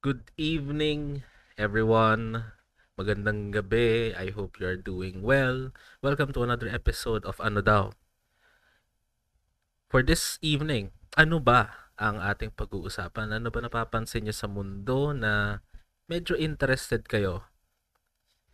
[0.00, 1.28] Good evening,
[1.60, 2.56] everyone.
[2.96, 4.16] Magandang gabi.
[4.16, 5.72] I hope you are doing well.
[6.00, 7.92] Welcome to another episode of Ano Daw.
[9.92, 13.36] For this evening, ano ba ang ating pag-uusapan?
[13.36, 15.60] Ano ba napapansin niyo sa mundo na
[16.08, 17.44] medyo interested kayo?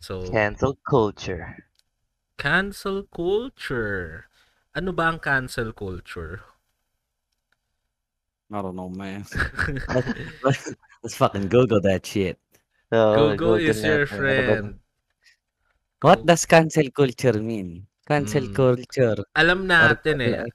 [0.03, 1.63] So, Cancel culture.
[2.37, 4.27] cancel culture.
[4.75, 6.43] Ano ba ang cancel culture?
[8.51, 9.23] I don't know, man.
[11.03, 12.37] let's, fucking Google that shit.
[12.91, 13.85] So, Google is natin.
[13.85, 14.65] your friend.
[15.99, 17.89] What does cancel culture mean?
[18.07, 18.55] Cancel Mm.
[18.55, 19.19] culture.
[19.35, 20.45] Alam natin eh.
[20.45, 20.53] Or-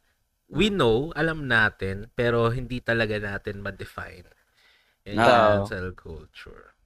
[0.52, 4.29] We know, alam natin, pero hindi talaga natin ma-define.
[5.09, 5.25] Yung Oo.
[5.25, 6.77] cancel culture.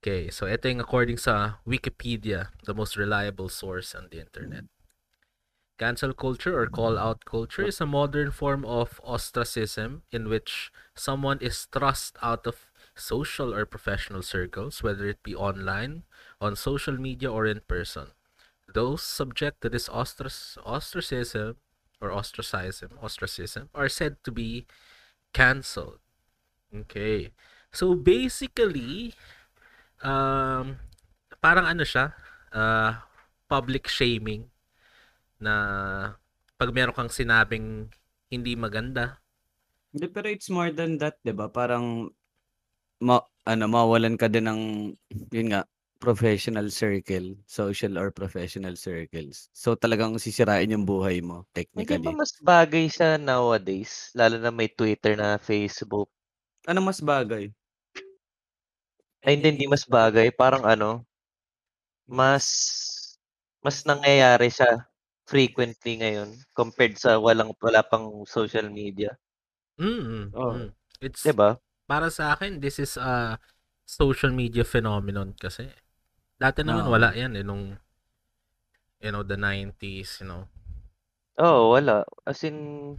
[0.00, 4.64] Okay, so ito yung according sa Wikipedia, the most reliable source on the internet.
[5.76, 11.66] Cancel culture or call-out culture is a modern form of ostracism in which someone is
[11.66, 16.04] thrust out of social or professional circles, whether it be online,
[16.40, 18.14] on social media, or in person.
[18.72, 21.56] Those subject to this ostrac- ostracism
[22.00, 24.66] or ostracism, ostracism are said to be
[25.32, 25.98] canceled.
[26.70, 27.34] Okay.
[27.72, 29.14] So basically,
[30.06, 30.78] um,
[31.42, 32.14] parang ano siya,
[32.54, 33.02] uh,
[33.50, 34.53] public shaming
[35.44, 35.54] na
[36.58, 37.90] pag meron kang sinabing
[38.32, 39.04] hindi maganda,
[39.94, 41.46] Hindi, pero it's more than that, di ba?
[41.46, 42.10] Parang,
[43.06, 44.62] ma ano, mawalan ka din ng,
[45.30, 45.62] yun nga,
[46.02, 49.48] professional circle, social or professional circles.
[49.54, 52.06] So, talagang sisirain yung buhay mo, Hindi technically.
[52.06, 54.10] ba mas bagay siya nowadays?
[54.18, 56.08] Lalo na may Twitter na Facebook.
[56.70, 57.44] Ano mas bagay?
[59.24, 60.28] Ay, hindi, hindi mas bagay.
[60.34, 60.90] Parang ano,
[62.08, 62.46] mas,
[63.64, 64.86] mas nangyayari siya
[65.24, 69.16] frequently ngayon compared sa walang, wala pang social media.
[69.80, 70.52] mm, Oh.
[70.54, 70.70] mm.
[71.02, 71.58] It's, Diba?
[71.88, 73.38] para sa akin, this is a
[73.84, 75.68] social media phenomenon kasi.
[76.40, 76.92] Dati naman Oo.
[76.96, 77.76] wala yan eh, nung,
[79.00, 80.48] you know, the 90s, you know.
[81.40, 82.04] Oo, wala.
[82.24, 82.96] As in,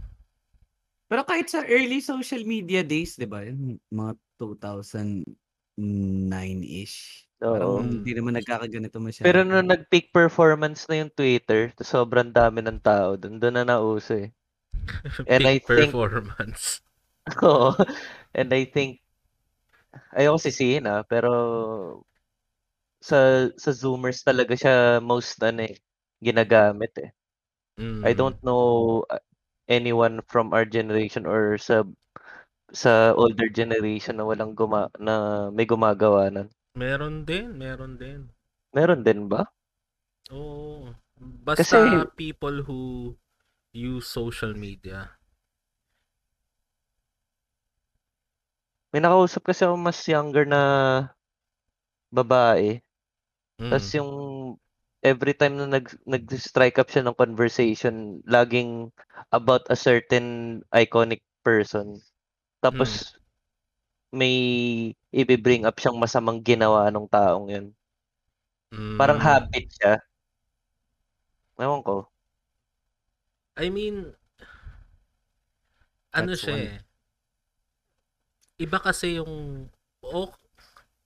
[1.06, 3.46] Pero kahit sa early social media days, di ba?
[3.94, 7.25] Mga 2009-ish.
[7.36, 7.84] Parang Oo.
[7.84, 9.26] hindi naman nagkakaganito masyado.
[9.28, 13.36] pero nung nag-peak performance na yung Twitter, sobrang dami ng tao doon.
[13.36, 14.32] Doon na nauso eh.
[15.28, 16.80] And I Peak think- performance.
[17.44, 17.76] Oo.
[18.32, 19.02] And I think,
[20.16, 21.32] ayoko sisihin ah, pero
[23.00, 25.76] sa sa Zoomers talaga siya most ano eh,
[26.20, 27.10] ginagamit eh.
[27.76, 28.16] I Mm.
[28.16, 29.20] don't know uh,
[29.68, 31.84] anyone from our generation or sa
[32.72, 36.48] sa older generation na walang guma na may gumagawa nun.
[36.76, 38.28] Meron din, meron din.
[38.76, 39.48] Meron din ba?
[40.28, 40.92] Oo.
[41.16, 43.16] Basta Kasi- people who
[43.72, 45.16] use social media.
[48.92, 50.62] May nakausap kasi ako mas younger na
[52.12, 52.84] babae.
[53.56, 53.70] Mm.
[53.72, 54.12] Tapos yung
[55.00, 58.92] every time na nag nag-strike up siya ng conversation, laging
[59.32, 62.00] about a certain iconic person.
[62.60, 63.16] Tapos
[64.12, 64.36] may
[65.16, 67.66] i-bring up siyang masamang ginawa ng taong yun.
[68.98, 69.20] Parang Mm.
[69.20, 69.92] habit siya.
[71.60, 72.08] Ewan ko.
[73.56, 74.14] I mean,
[76.12, 76.66] ano That's siya one.
[76.66, 76.78] eh.
[78.56, 79.68] Iba kasi yung,
[80.00, 80.32] o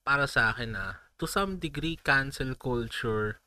[0.07, 3.39] para sa akin ah, to some degree, cancel culture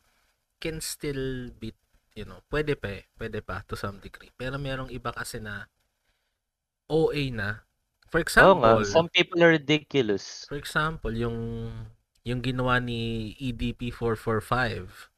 [0.63, 1.71] can still be,
[2.15, 4.31] you know, pwede pa eh, pwede pa to some degree.
[4.35, 5.67] Pero merong iba kasi na
[6.91, 7.49] OA na.
[8.13, 10.45] For Oo nga, example, some people are ridiculous.
[10.45, 11.65] for example, yung
[12.21, 15.09] yung ginawa ni EDP 445.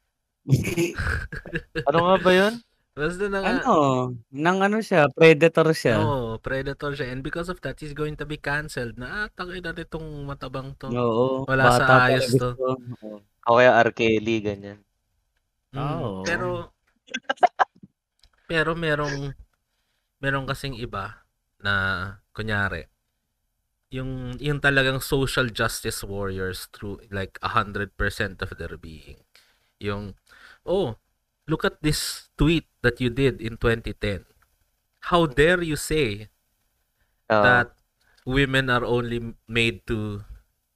[1.92, 2.54] Ano nga ba yun?
[2.96, 6.00] Basta na nga, ano, nang ano siya, predator siya.
[6.00, 7.12] Oo, predator siya.
[7.12, 10.72] And because of that, he's going to be canceled na, ah, tangin na nitong matabang
[10.80, 10.88] to.
[10.88, 11.44] Oo.
[11.44, 12.56] Wala sa pa ayos gusto.
[12.56, 12.80] to.
[12.80, 13.20] Oo.
[13.20, 13.92] O kaya R.
[13.92, 14.80] Kelly, ganyan.
[15.76, 16.24] Mm, Oo.
[16.24, 16.72] Pero,
[18.50, 19.36] pero merong,
[20.24, 21.20] merong kasing iba
[21.60, 21.74] na,
[22.36, 22.84] kunyari,
[23.88, 27.96] yung, yung talagang social justice warriors through like 100%
[28.44, 29.24] of their being.
[29.80, 30.20] Yung,
[30.68, 31.00] oh,
[31.48, 34.28] look at this tweet that you did in 2010.
[35.08, 36.28] How dare you say
[37.30, 37.42] Oo.
[37.42, 37.72] that
[38.26, 40.26] women are only made to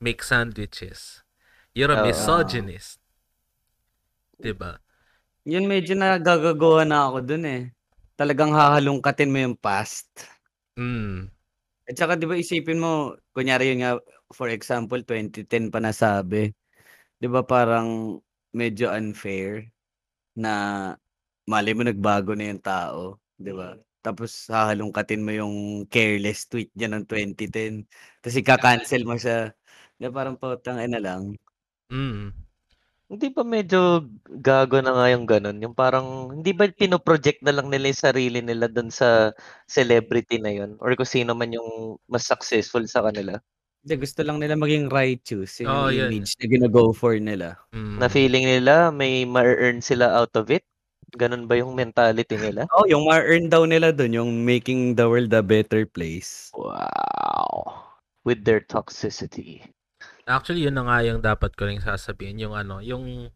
[0.00, 1.22] make sandwiches.
[1.74, 2.06] You're a Oo.
[2.06, 3.02] misogynist.
[4.40, 4.80] 'Di ba?
[5.44, 7.62] Yun medyo nagagagawa na ako dun eh.
[8.16, 10.08] Talagang hahalungkatin mo yung past.
[10.78, 11.28] Mm.
[11.90, 13.92] At saka 'di ba isipin mo, kunyari yun nga,
[14.30, 16.54] for example, 2010 pa nasabi.
[17.18, 18.20] 'Di ba parang
[18.54, 19.70] medyo unfair
[20.38, 20.52] na
[21.50, 23.76] mali mo nagbago na yung tao, 'di ba?
[24.00, 27.84] tapos hahalongkatin mo yung careless tweet niya ng 2010
[28.24, 29.52] tapos ika-cancel mo siya.
[30.00, 31.36] 'Di ba parang putang-ina lang.
[31.92, 32.49] Mm.
[33.10, 34.06] Hindi ba medyo
[34.38, 38.38] gago na nga yung gano'n, yung parang hindi ba pino-project na lang nila yung sarili
[38.38, 39.34] nila dun sa
[39.66, 43.42] celebrity na yun or kung sino man yung mas successful sa kanila?
[43.84, 45.88] Hindi, gusto lang nila maging righteous, yung yun.
[45.88, 47.56] image na gino-go for nila.
[47.96, 48.12] Na Mm.
[48.12, 50.62] feeling nila may ma-earn sila out of it?
[51.16, 52.68] Gano'n ba yung mentality nila?
[52.76, 56.52] Oo, yung ma-earn daw nila dun, yung making the world a better place.
[56.52, 57.94] Wow!
[58.24, 59.72] With their toxicity.
[60.28, 63.30] Actually, yun na nga yung dapat ko ring sasabihin, yung ano, yung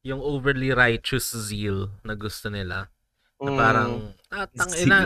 [0.00, 2.88] yung overly righteous zeal na gusto nila.
[3.40, 3.58] Na Mm.
[3.60, 3.92] parang,
[4.32, 4.56] ah, Zeal.
[4.88, 4.98] tangina.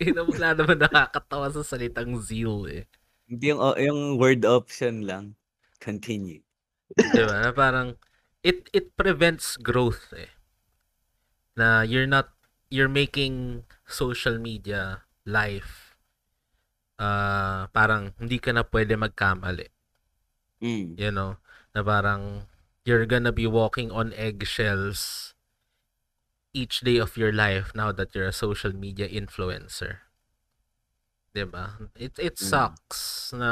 [0.00, 2.84] Ina wala naman nakakatawa sa salitang zeal eh.
[3.28, 5.36] Hindi yung o yung word option lang.
[5.80, 6.44] Continue.
[6.96, 7.48] 'Di ba?
[7.48, 7.96] Na parang
[8.44, 10.30] it it prevents growth eh.
[11.56, 12.32] Na you're not
[12.68, 15.85] you're making social media life
[17.00, 19.68] ah parang hindi ka na pwede magkamali.
[20.62, 20.96] Mm.
[20.96, 21.36] You know,
[21.76, 22.48] na parang
[22.84, 25.34] you're gonna be walking on eggshells
[26.56, 30.08] each day of your life now that you're a social media influencer.
[31.34, 31.76] 'Di ba?
[32.00, 32.48] It it Mm.
[32.48, 33.50] sucks na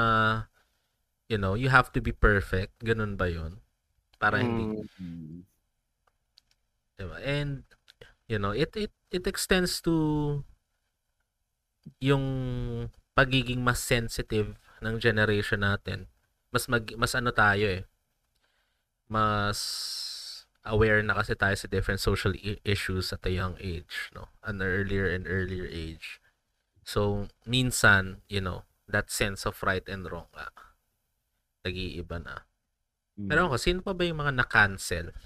[1.28, 2.80] you know, you have to be perfect.
[2.84, 3.60] Ganun ba 'yun?
[4.20, 4.72] Para hindi.
[5.00, 5.44] Mm.
[6.96, 7.16] 'di ba?
[7.20, 7.64] And
[8.28, 9.94] you know, it it it extends to
[12.00, 12.24] yung
[13.14, 16.10] pagiging mas sensitive ng generation natin.
[16.50, 17.82] Mas mag, mas ano tayo eh.
[19.08, 19.58] Mas
[20.64, 22.32] aware na kasi tayo sa different social
[22.64, 24.32] issues at a young age, no?
[24.42, 26.20] An earlier and earlier age.
[26.84, 30.52] So, minsan, you know, that sense of right and wrong nga,
[31.64, 32.44] nag-iiba na.
[33.16, 33.48] Pero Mm.
[33.48, 35.16] ako, sino pa ba yung mga na-cancel?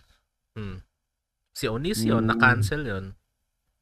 [0.55, 0.87] Hmm.
[1.51, 2.31] Si Onision, Hmm.
[2.31, 3.18] na-cancel yun.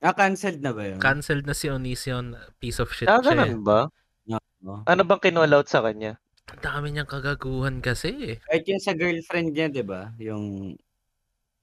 [0.06, 1.02] Ah, canceled na ba yun?
[1.02, 2.38] Cancelled na si Onision.
[2.62, 3.58] Piece of shit Ah, siya eh.
[3.58, 3.90] ba?
[4.30, 4.82] Oo.
[4.82, 6.18] Ano bang kinall out sa kanya?
[6.46, 8.36] Ang dami niyang kagaguhan kasi eh.
[8.40, 10.14] Kahit yung sa girlfriend niya, 'di ba?
[10.18, 10.74] Yung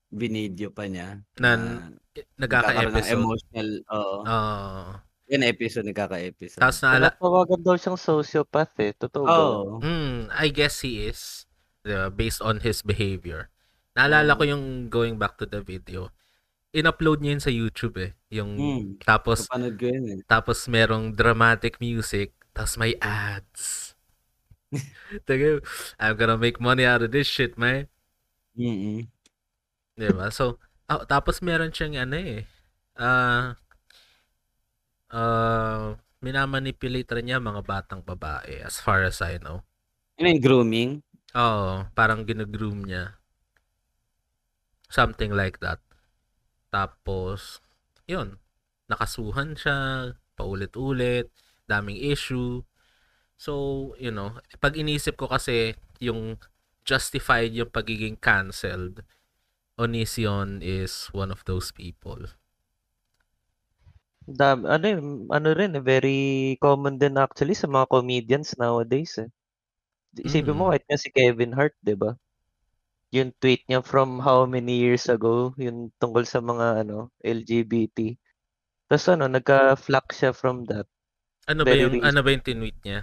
[0.08, 3.18] binidyo pa niya Nan- na nagkakaroon ng Nagkaka-episode.
[3.18, 4.18] emotional, oo.
[4.22, 4.84] Oo.
[5.32, 6.62] Yan episode nagkaka-episode.
[6.62, 8.92] Tapos naala, Natawagan daw siyang sociopath eh.
[8.94, 9.34] Totoo ba?
[9.34, 9.62] Oo.
[9.82, 11.48] hmm, I guess he is.
[11.82, 12.08] Diba?
[12.08, 13.50] Based on his behavior.
[13.96, 14.40] Naalala Oo.
[14.40, 16.12] ko yung going back to the video.
[16.74, 18.12] In-upload niya yun sa YouTube eh.
[18.34, 18.86] Yung, Hmm.
[19.06, 20.20] tapos, Napanood ko yun eh.
[20.26, 23.94] tapos merong dramatic music, tapos may ads.
[25.30, 25.62] Taga,
[26.02, 27.86] I'm gonna make money out of this shit, man.
[28.58, 29.06] Mm.
[29.94, 30.34] Diba?
[30.34, 30.58] So,
[30.90, 32.50] ah, tapos meron siyang ano eh.
[32.98, 33.54] Ah,
[35.14, 35.94] ah,
[36.26, 39.62] minamanipulate rin niya mga batang babae as far as I know.
[40.18, 40.92] Ano yung grooming?
[41.38, 43.18] Oo, parang ginagroom niya.
[44.90, 45.82] Something like that.
[46.74, 47.62] Tapos,
[48.10, 48.30] yun,
[48.92, 49.78] nakasuhan siya,
[50.38, 51.28] paulit-ulit,
[51.70, 52.66] daming issue.
[53.46, 53.54] So,
[54.00, 54.30] you know,
[54.64, 56.40] pag inisip ko kasi yung
[56.88, 59.04] justified yung pagiging cancelled,
[59.80, 62.22] Onision is one of those people.
[64.40, 64.88] Dam, ano
[65.36, 66.20] ano rin very
[66.64, 69.30] common din actually sa mga comedians nowadays eh.
[70.28, 70.74] Isipin mo Mm.
[70.74, 72.12] kahit nga si Kevin Hart, 'di ba?
[73.14, 78.18] Yung tweet niya from how many years ago, yung tungkol sa mga ano, LGBT.
[78.90, 80.90] Tapos ano, nagka-flack siya from that.
[81.46, 82.10] Ano ba Very yung recent.
[82.10, 83.00] ano ba yung tinweet niya?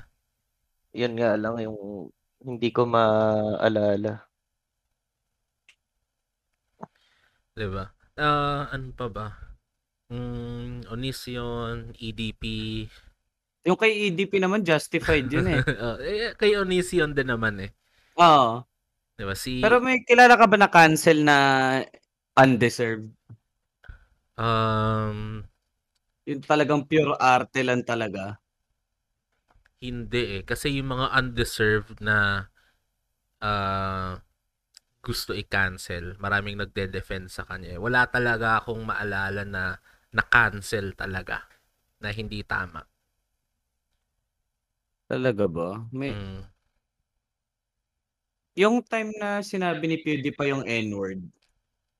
[0.90, 2.10] Yun nga lang yung
[2.42, 4.26] hindi ko maalala.
[7.54, 7.84] 'Di ba?
[8.18, 9.26] Ah, ano pa ba?
[10.10, 12.42] Mm, Onision, EDP.
[13.62, 15.60] Yung kay EDP naman justified yun eh.
[15.84, 17.70] Oh, eh, kay Onision din naman eh.
[18.18, 18.64] Oo.
[19.20, 19.36] 'Di ba?
[19.36, 21.36] Si Pero may kilala ka ba na cancel na
[22.40, 23.12] undeserved?
[24.38, 25.44] um
[26.28, 28.40] Yung talagang pure arte lang talaga.
[29.80, 32.48] hindi eh kasi yung mga undeserved na
[33.42, 34.14] ah
[35.06, 37.76] gusto i-cancel, maraming nagde-defend sa kanya.
[37.76, 37.80] eh.
[37.80, 39.64] Wala talaga akong maalala na
[40.12, 41.48] na-cancel talaga
[42.02, 42.82] na hindi tama.
[45.08, 45.68] Talaga ba?
[45.92, 46.49] May Mm.
[48.60, 51.20] Yung time na sinabi ni PewDiePie yung N-word.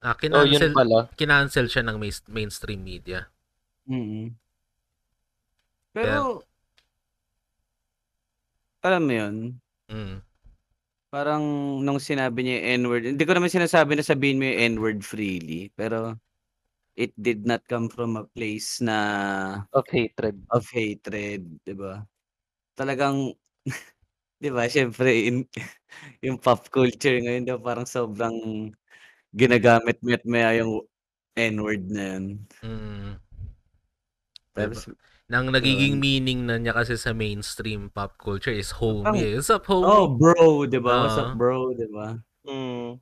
[0.01, 0.99] Ah, Oh, yun kinancel, pala.
[1.17, 3.29] kinancel siya ng main- mainstream media.
[3.89, 4.33] Mm.
[5.93, 6.45] Pero
[8.81, 9.37] alam mo yun,
[9.91, 10.23] Mm.
[11.11, 11.43] parang
[11.83, 15.69] nung sinabi niya yung N-word, hindi ko naman sinasabi na sabihin mo yung N-word freely,
[15.77, 16.17] pero
[16.97, 18.97] it did not come from a place na
[19.73, 20.37] Of hatred.
[20.53, 22.05] of hatred, 'di ba?
[22.77, 23.35] Talagang
[24.41, 25.45] 'di ba, siyempre in
[26.25, 28.37] yung pop culture ngayon 'di ba, parang sobrang
[29.37, 30.85] ginagamit met maya yung
[31.39, 32.25] N-word na yun.
[32.63, 33.17] Mm.
[34.57, 34.83] Pero Diba?
[35.31, 39.31] Nang nagiging meaning na niya kasi sa mainstream pop culture is homie.
[39.39, 39.87] What's up, homie?
[39.87, 41.07] oh, bro, 'di ba?
[41.07, 41.23] What's Oo.
[41.23, 42.19] up, bro, 'di ba?
[42.47, 43.01] Mm.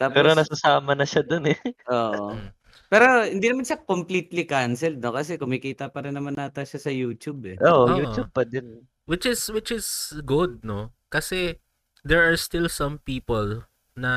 [0.00, 1.58] Tapos Pero nasasama na siya dun eh.
[1.90, 2.30] oo.
[2.38, 2.48] Mm.
[2.88, 5.12] Pero hindi naman siya completely canceled, no?
[5.12, 7.58] Kasi kumikita pa rin naman nata siya sa YouTube, eh.
[7.66, 7.90] Oo, Oo.
[7.90, 8.86] YouTube pa din.
[9.08, 10.92] Which is which is good, no?
[11.08, 11.56] Kasi
[12.04, 13.64] there are still some people
[13.96, 14.12] na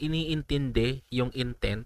[0.00, 1.84] iniintindi yung intent.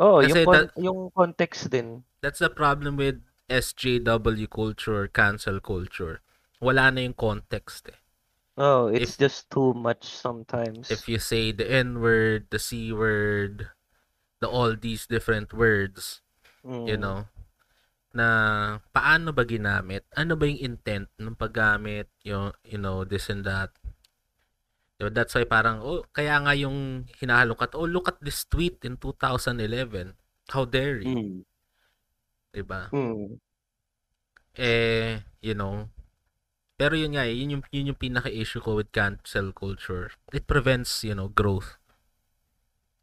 [0.00, 2.02] Oo, Kasi yung, con- that- yung context din.
[2.24, 3.20] That's the problem with
[3.52, 6.24] SJW culture, cancel culture.
[6.64, 7.98] Wala na yung context eh.
[8.56, 10.88] Oh, it's just too much sometimes.
[10.92, 13.68] If you say the N-word, the C-word,
[14.40, 16.20] the all these different words,
[16.62, 16.88] Mm.
[16.88, 17.26] you know,
[18.12, 18.26] na
[18.92, 20.04] paano ba ginamit?
[20.16, 22.08] Ano ba yung intent ng paggamit?
[22.24, 23.72] Yung, you know, this and that.
[25.00, 25.10] Diba?
[25.10, 30.14] That's why parang, oh, kaya nga yung hinahalungkat, oh, look at this tweet in 2011.
[30.52, 31.10] How dare you?
[31.10, 31.38] Mm.
[32.52, 32.92] Diba?
[32.92, 33.40] Mm.
[34.54, 35.88] Eh, you know,
[36.76, 40.12] pero yun nga, eh, yun yung, yun yung pinaka-issue ko with cancel culture.
[40.34, 41.78] It prevents, you know, growth.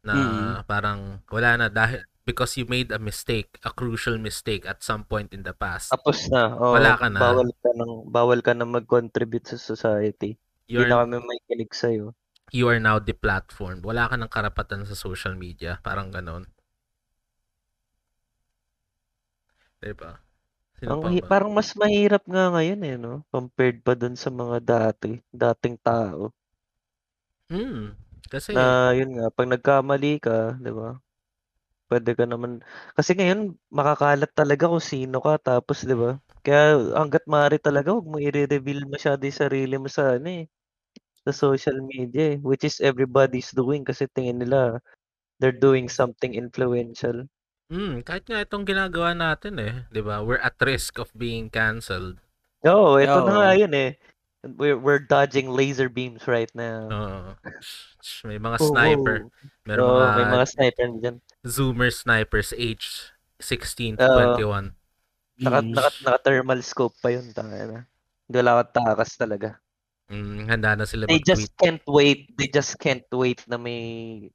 [0.04, 0.52] Na Mm.
[0.64, 5.32] parang wala na dahil because you made a mistake, a crucial mistake at some point
[5.32, 5.90] in the past.
[5.90, 6.42] Tapos na.
[6.56, 7.20] Oh, Wala ka na.
[7.22, 10.38] Bawal ka nang bawal ka na mag-contribute sa society.
[10.70, 12.06] You Hindi na kami may kinig sa'yo.
[12.52, 13.82] you are now deplatformed.
[13.88, 15.78] Wala ka ng karapatan sa social media.
[15.86, 16.44] Parang ganon.
[19.82, 20.20] Diba?
[20.78, 21.30] Sino Ang pa ba?
[21.30, 23.14] parang mas mahirap nga ngayon eh, no?
[23.34, 25.12] Compared pa dun sa mga dati,
[25.42, 26.22] dating tao.
[27.50, 27.96] Hmm.
[28.30, 28.64] Kasi, Na
[28.98, 30.88] yun nga, pag nagkamali ka, di ba?
[31.90, 32.62] Pwede ka naman,
[32.96, 36.22] kasi ngayon, makakalat talaga kung sino ka, tapos di ba?
[36.46, 40.44] Kaya hanggat maaari talaga, huwag mo i-reveal masyado yung sarili mo sa ano eh,
[41.26, 44.80] sa social media eh, which is everybody's doing kasi tingin nila
[45.40, 47.26] they're doing something influential.
[47.70, 49.74] hmm, kahit nga itong ginagawa natin eh.
[49.94, 50.16] Diba?
[50.26, 52.18] We're at risk of being canceled.
[52.68, 53.40] Oo, ito na Oo.
[53.40, 53.96] nga yun eh.
[54.40, 56.88] We're, we're dodging laser beams right now.
[56.88, 57.20] Oo.
[58.24, 59.28] may mga sniper.
[59.68, 61.16] Meron Oo, mga, may mga sniper dyan.
[61.44, 64.40] zoomer snipers age 16 to Oo.
[64.40, 64.72] 21.
[65.40, 65.72] Naka, Mm.
[65.76, 67.32] naka, naka-thermal scope pa yun.
[67.36, 67.80] Tanga na.
[68.28, 69.60] Hindi wala akong takas talaga.
[70.08, 71.60] Mm, handa na sila They just mag-tweet.
[71.60, 72.20] can't wait.
[72.40, 73.80] They just can't wait na may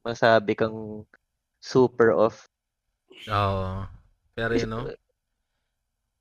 [0.05, 1.05] masabi kang
[1.62, 2.45] super off.
[3.25, 3.85] Oo.
[4.38, 4.85] Pero you know,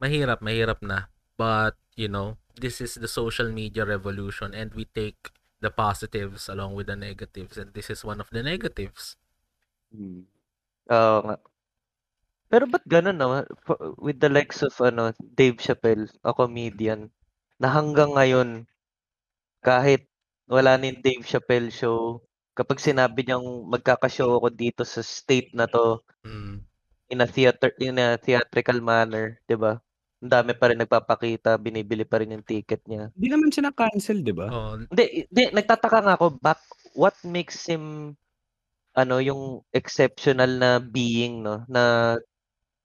[0.01, 1.09] mahirap, mahirap na.
[1.37, 5.31] But, you know, this is the social media revolution and we take
[5.61, 9.17] the positives along with the negatives and this is one of the negatives.
[9.93, 10.25] Mm.
[10.93, 11.37] Oo nga.
[12.51, 13.29] Pero ba't ganun no?
[13.99, 17.09] With the likes of ano, Dave Chappelle, a comedian,
[17.61, 18.49] na hanggang ngayon,
[19.65, 20.07] kahit
[20.51, 22.21] wala ni Dave Chappelle show,
[22.59, 26.65] kapag sinabi niyang magkakashow ako dito sa state na to, Mm.
[27.13, 29.81] in a theater in a theatrical manner, 'di ba?
[30.25, 33.13] Ang dami pa rin nagpapakita, binibili pa rin yung ticket niya.
[33.13, 34.49] Hindi naman siya na-cancel, 'di ba?
[34.49, 36.61] Oh, Hindi, hindi nagtataka nga ako back
[36.97, 38.17] what makes him
[38.95, 39.43] ano yung
[39.75, 42.17] exceptional na being no na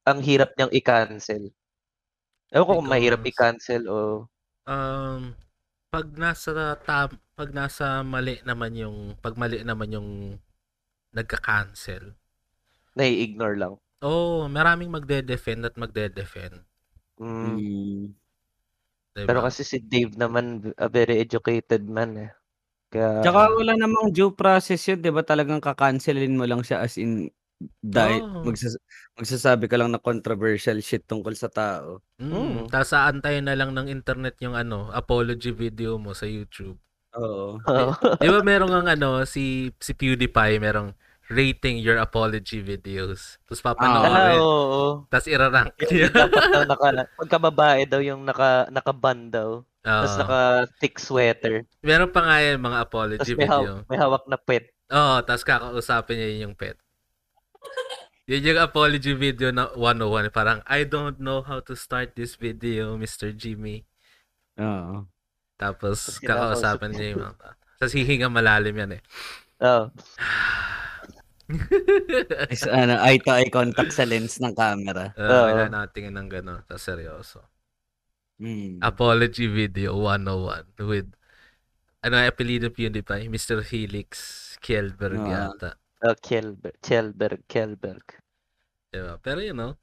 [0.10, 1.44] ang hirap niyang i-cancel.
[2.54, 3.98] Ewan ko kung mahirap i-cancel o
[4.70, 5.22] um
[5.94, 10.10] pag nasa tam, pag nasa mali naman yung pag mali naman yung
[11.14, 12.14] nagka-cancel.
[12.98, 13.74] nai-ignore lang.
[14.04, 16.69] Oh, maraming magde-defend at magde-defend.
[17.20, 17.60] Mm.
[17.60, 18.16] Mm.
[19.16, 19.28] Diba?
[19.28, 22.32] Pero kasi si Dave naman a very educated man eh.
[22.94, 25.22] Kaya Tsaka wala namang due process yun, 'di ba?
[25.26, 27.30] Talagang kakancelin mo lang siya as in
[27.84, 28.48] dahil Oo.
[28.48, 28.80] magsas-
[29.20, 32.00] magsasabi ka lang na controversial shit tungkol sa tao.
[32.20, 32.66] Mm, Mm.
[32.72, 36.80] Tapos aantayin na lang ng internet yung ano, apology video mo sa YouTube.
[37.18, 37.60] Oo.
[37.68, 37.94] Oo.
[38.22, 40.94] Di ba merong ang ano, si, si PewDiePie, merong
[41.30, 43.38] rating your apology videos.
[43.46, 44.38] Tapos Ah, papanoorin.
[44.38, 44.82] oo.
[45.08, 46.10] Tapos irarank Yung niya.
[46.10, 49.50] dapat daw naka pagka babae daw yung naka naka-band daw.
[49.80, 50.20] Tapos Oo.
[50.20, 50.40] naka
[50.78, 51.64] thick sweater.
[51.80, 53.72] Meron pa nga yan mga Tapos apology may, video.
[53.72, 54.74] haw- may hawak na pet.
[54.90, 56.76] Oo, tapos kakausapin niya yun yung pet.
[58.26, 60.30] Yun yung apology video na 101.
[60.30, 63.30] Parang, I don't know how to start this video, Mr.
[63.32, 63.86] Jimmy.
[64.56, 65.10] Oo.
[65.56, 67.58] Tapos, Tapos kakausapin niya yung mga...
[67.78, 69.04] Tapos hihinga malalim yan eh.
[69.60, 69.90] Oh.
[72.54, 75.10] Is, ano, eye to eye contact sa lens ng camera.
[75.18, 75.46] Uh, Oo.
[75.50, 76.62] wala natin ng gano'n.
[76.70, 77.42] Tapos seryoso.
[78.38, 78.80] Mm.
[78.86, 81.10] Apology video 101 with
[82.00, 83.28] ano ang apelido PewDiePie?
[83.28, 83.60] Mr.
[83.66, 84.10] Helix
[84.64, 85.52] Kjellberg Ah.
[85.52, 85.72] yata.
[86.00, 88.06] Oh, Kjellberg, Kjellberg, Kjellberg.
[88.94, 89.20] Diba?
[89.20, 89.76] Pero you know,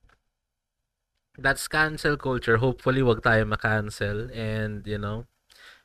[1.36, 2.56] that's cancel culture.
[2.56, 4.32] Hopefully, wag tayo ma-cancel.
[4.32, 5.28] And, you know,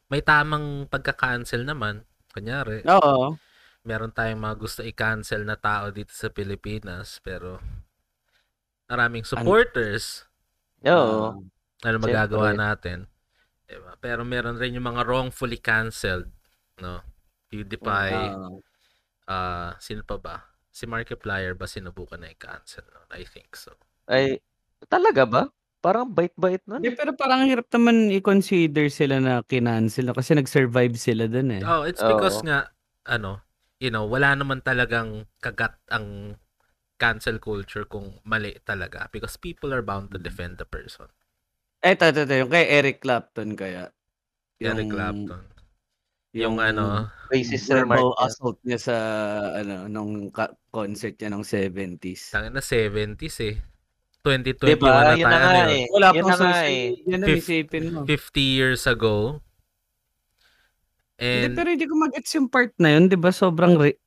[0.07, 2.07] may tamang pagka-cancel naman.
[2.31, 3.35] Kunyari, Oo.
[3.81, 7.17] Meron tayong mga gusto i-cancel na tao dito sa Pilipinas.
[7.25, 7.57] Pero,
[8.89, 10.25] maraming supporters.
[10.85, 11.45] Oo.
[11.81, 12.61] ano magagawa Siyempre.
[12.61, 12.97] natin?
[13.65, 13.93] Diba?
[13.97, 16.29] Pero meron rin yung mga wrongfully canceled,
[16.77, 17.01] no?
[17.50, 18.50] PewDiePie, Ah,
[19.31, 20.35] ah sino pa ba?
[20.71, 22.85] Si Markiplier ba sinubukan na i-cancel?
[22.91, 23.01] No?
[23.15, 23.73] I think so.
[24.05, 24.43] Ay,
[24.91, 25.43] talaga ba?
[25.81, 26.85] Parang bait-bait nun.
[26.85, 31.63] Hindi, pero parang hirap naman i-consider sila na kinancel na kasi nag-survive sila dun eh.
[31.65, 32.45] Oh, it's because Oo.
[32.45, 32.69] nga
[33.09, 33.41] ano,
[33.81, 36.38] you know, wala naman talagang kagat ang
[36.95, 41.09] cancel culture kung mali talaga because people are bound to defend the person.
[41.81, 43.89] Eh, ito, ito, ito, yung kay Eric Clapton kaya.
[44.55, 45.43] Eric Yung- Clapton.
[46.31, 48.95] Yung, ano, Racist remark verbal assault niya sa
[49.51, 52.31] ano nung ka- concert niya nung 70s.
[52.31, 53.59] tangin na 70s eh.
[54.21, 54.93] 2021 Diba?
[54.93, 55.27] na Yun tayo.
[55.27, 55.69] na nga yun?
[55.73, 55.85] eh.
[55.91, 56.88] Wala Yun pang na nga social eh.
[56.93, 58.00] media na isipin mo.
[58.05, 59.41] 50 years ago.
[61.22, 63.30] Hindi, And pero hindi ko mag-gets yung part na yun, di ba?
[63.30, 64.01] Sobrang, re-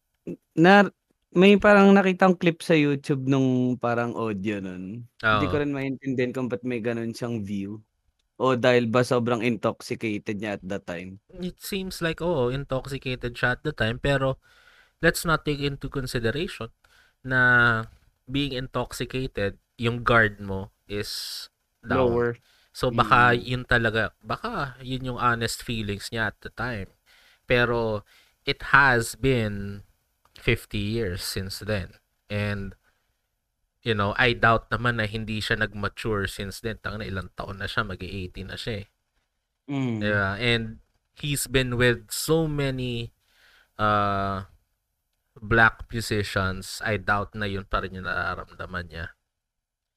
[0.59, 0.91] na,
[1.35, 5.07] may parang nakitang clip sa YouTube nung parang audio nun.
[5.19, 5.51] Hindi oo.
[5.51, 7.83] ko rin maintindihan kung ba't may ganun siyang view.
[8.35, 11.23] O dahil ba sobrang intoxicated niya at that time.
[11.39, 14.43] it seems like oh intoxicated siya at the time pero
[14.99, 16.71] let's not take into consideration
[17.23, 17.41] na
[18.27, 21.47] being intoxicated yung guard mo is
[21.83, 22.11] down.
[22.11, 22.31] Lower.
[22.75, 23.43] So baka Mm.
[23.47, 26.91] yun talaga baka yun yung honest feelings niya at the time.
[27.47, 28.03] Pero
[28.45, 29.83] it has been
[30.39, 32.01] 50 years since then.
[32.29, 32.75] And
[33.85, 36.81] you know, I doubt naman na hindi siya nag-mature since then.
[36.81, 38.87] Tanga na ilang taon na siya, mag-18 na siya eh.
[39.69, 40.01] Mm.
[40.01, 40.85] Yeah, and
[41.17, 43.13] he's been with so many
[43.81, 44.49] uh
[45.41, 46.81] black musicians.
[46.85, 49.07] I doubt na yun pa rin yung nararamdaman niya.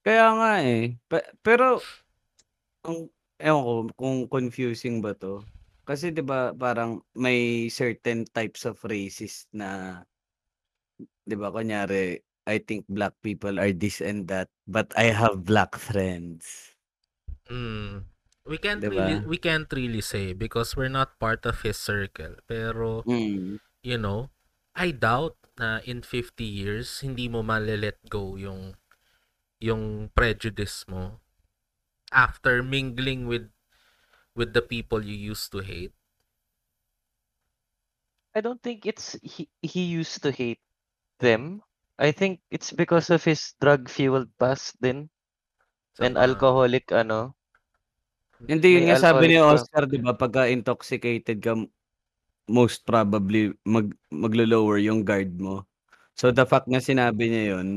[0.03, 0.95] Kaya nga eh.
[1.07, 1.83] Pe- pero,
[2.87, 5.43] ang, ewan ko kung confusing ba to.
[5.87, 10.03] Kasi 'di ba parang may certain types of racist na
[11.25, 15.75] 'di ba kunyari I think black people are this and that but I have black
[15.75, 16.71] friends.
[17.51, 18.07] Mm.
[18.47, 18.87] We can't Diba?
[18.87, 22.39] really we can't really say because we're not part of his circle.
[22.47, 23.57] Pero Mm.
[23.83, 24.31] you know,
[24.75, 28.75] I doubt na in 50 years hindi mo male-let go yung
[29.61, 31.21] yung prejudice mo
[32.13, 33.49] after mingling with
[34.37, 35.93] with the people you used to hate.
[38.33, 40.61] I don't think it's he, he used to hate
[41.19, 41.63] them.
[41.99, 45.09] I think it's because of his drug-fueled past din.
[45.99, 47.35] And Sama- alcoholic, ano.
[48.49, 51.53] Hindi yun nga sabi ni Oscar 'di ba pagka intoxicated ka
[52.57, 55.67] most probably mag maglo-lower yung guard mo.
[56.19, 57.67] So the fact na sinabi niya yun,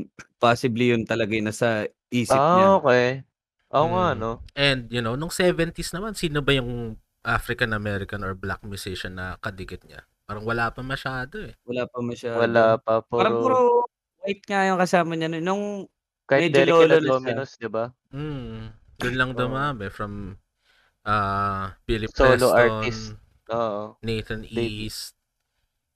[0.42, 2.70] possibly yun talaga yung nasa isip niya.
[2.70, 3.24] Ah, okay.
[3.70, 4.18] Oo nga, Mm.
[4.18, 4.30] no?
[4.52, 9.84] And, you know, nung 70s naman, sino ba yung African-American or black musician na kadikit
[9.84, 10.02] niya?
[10.26, 11.54] Parang wala pa masyado eh.
[11.66, 12.38] Wala pa masyado.
[12.38, 13.58] Wala pa, Parang puro, puro
[14.22, 15.42] white nga yung kasama niya nun.
[15.42, 15.64] Nung
[16.26, 17.10] kahit medyo lolo na siya.
[17.10, 17.84] Dominos, di ba?
[18.10, 18.70] Mm.
[19.00, 20.36] Doon lang dumami from
[21.02, 23.04] uh, Billy Solo Preston, artist.
[23.50, 23.82] Oo.
[24.02, 24.86] Nathan David.
[24.90, 25.14] East,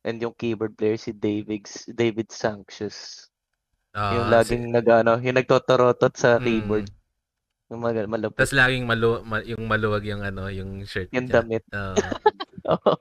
[0.05, 3.25] And yung keyboard player si David David Sanchez.
[3.97, 6.45] yung uh, laging nag ano, yung nagtotorotot sa Mm.
[6.45, 6.87] keyboard.
[7.73, 8.37] Yung mag- malapit.
[8.37, 11.41] Tapos laging malu ma- yung maluwag yung ano, yung shirt Yung niya.
[11.45, 11.65] damit.
[12.73, 12.93] Oo.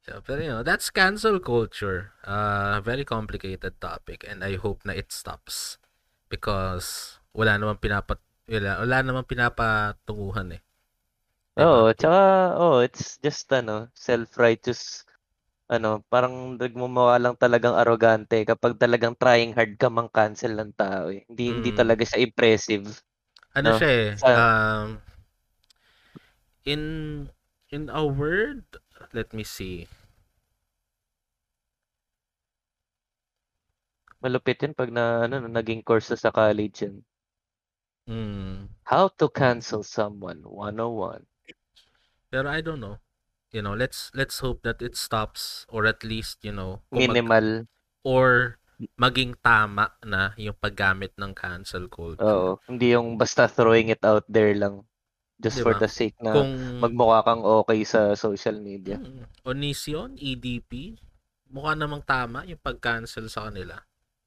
[0.00, 2.12] So, pero you know, that's cancel culture.
[2.24, 5.76] Uh, very complicated topic and I hope na it stops
[6.32, 10.62] because wala namang pinapat wala, wala namang pinapatunguhan eh.
[11.54, 11.66] Diba?
[11.66, 12.20] Oo, tsaka,
[12.56, 15.04] oh, it's just, ano, self-righteous,
[15.70, 21.08] ano, parang nagmumukha lang talagang arrogante kapag talagang trying hard ka mang cancel ng tao
[21.14, 21.22] eh.
[21.30, 21.76] Hindi, hindi Mm.
[21.80, 22.86] talaga siya impressive.
[23.54, 24.98] Ano No, siya eh, sa- um,
[26.64, 27.28] in
[27.70, 28.64] in a word,
[29.12, 29.86] let me see.
[34.22, 36.94] Malupit yun pag na, ano, naging course sa college yun.
[38.06, 38.66] Hmm.
[38.84, 41.26] How to cancel someone 101.
[42.30, 42.98] Pero I don't know.
[43.50, 47.18] You know, let's let's hope that it stops or at least, you know, kung mag-
[47.18, 47.48] Minimal.
[48.06, 48.56] or
[48.96, 52.24] maging tama na yung paggamit ng cancel culture.
[52.24, 52.52] Oo.
[52.64, 54.86] Hindi yung basta throwing it out there lang.
[55.40, 55.84] Just for Diba?
[55.84, 59.00] the sake na Kung magmukha kang okay sa social media.
[59.00, 61.00] Mm, Onision, EDP,
[61.48, 63.80] mukha namang tama yung pag-cancel sa kanila.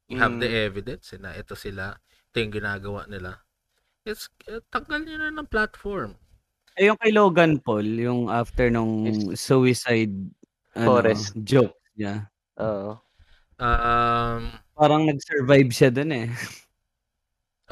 [0.09, 0.65] You have the Mm.
[0.73, 3.45] evidence na ito sila, ito yung ginagawa nila.
[4.03, 6.17] It's, uh, tanggal nyo na ng platform.
[6.77, 9.05] Eh, yung kay Logan Paul, yung after nung
[9.37, 10.09] suicide
[10.73, 11.37] ano, Forest.
[11.45, 12.33] joke niya.
[12.57, 12.97] Oo.
[13.59, 16.27] Um, Parang nag-survive siya dun eh.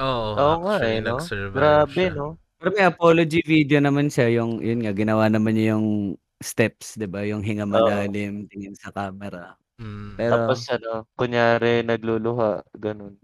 [0.00, 1.28] Oo, Oo nga eh, no?
[1.52, 2.16] Grabe, siya.
[2.16, 2.40] no?
[2.56, 7.06] Pero may apology video naman siya, yung yun nga ginawa naman niya yung steps, 'di
[7.10, 7.26] ba?
[7.28, 9.58] Yung hinga malalim, tingin sa camera.
[9.80, 10.20] Mm.
[10.20, 13.16] Pero Tapos ano, kunyari nagluluha, ganun.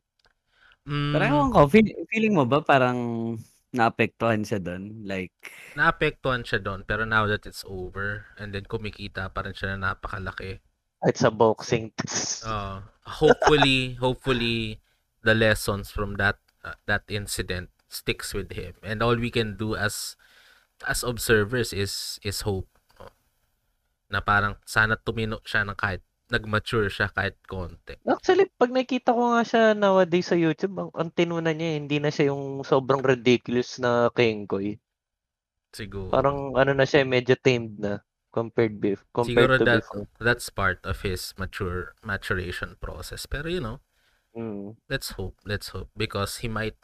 [1.12, 2.99] Pero Mm, ewan ko, feel, feeling mo ba parang
[3.72, 5.04] naapektuhan siya doon?
[5.04, 9.76] Like, naapektuhan siya doon, pero now that it's over, and then kumikita pa rin siya
[9.76, 10.61] na napakalaki.
[11.07, 11.94] It's a boxing.
[12.42, 14.83] Uh, hopefully, hopefully,
[15.22, 19.78] the lessons from that uh, that incident sticks with him, and all we can do
[19.78, 20.18] as
[20.87, 22.66] as observers is is hope.
[22.98, 23.12] no?
[24.11, 27.97] Na parang sana tumino siya ng kahit nag-mature siya kahit konti.
[28.09, 31.97] Actually, pag nakita ko nga siya nowadays sa YouTube, ang, ang tinunan niya, eh, hindi
[32.01, 34.79] na siya yung sobrang ridiculous na Kenkoy.
[35.73, 36.09] Siguro.
[36.12, 38.01] Parang ano na siya, medyo tamed na
[38.33, 40.07] compared bef Siguro compared to that before.
[40.21, 43.27] that's part of his mature maturation process.
[43.27, 43.81] Pero you know,
[44.37, 44.77] Mm.
[44.88, 46.77] let's hope, let's hope because he might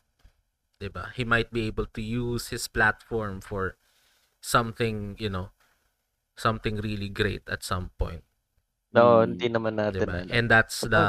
[0.81, 1.13] 'di ba?
[1.15, 3.77] He might be able to use his platform for
[4.43, 5.53] something, you know,
[6.37, 8.25] something really great at some point.
[8.95, 9.35] No, Hmm.
[9.35, 10.07] hindi naman natin.
[10.07, 10.23] Diba?
[10.31, 11.05] And that's the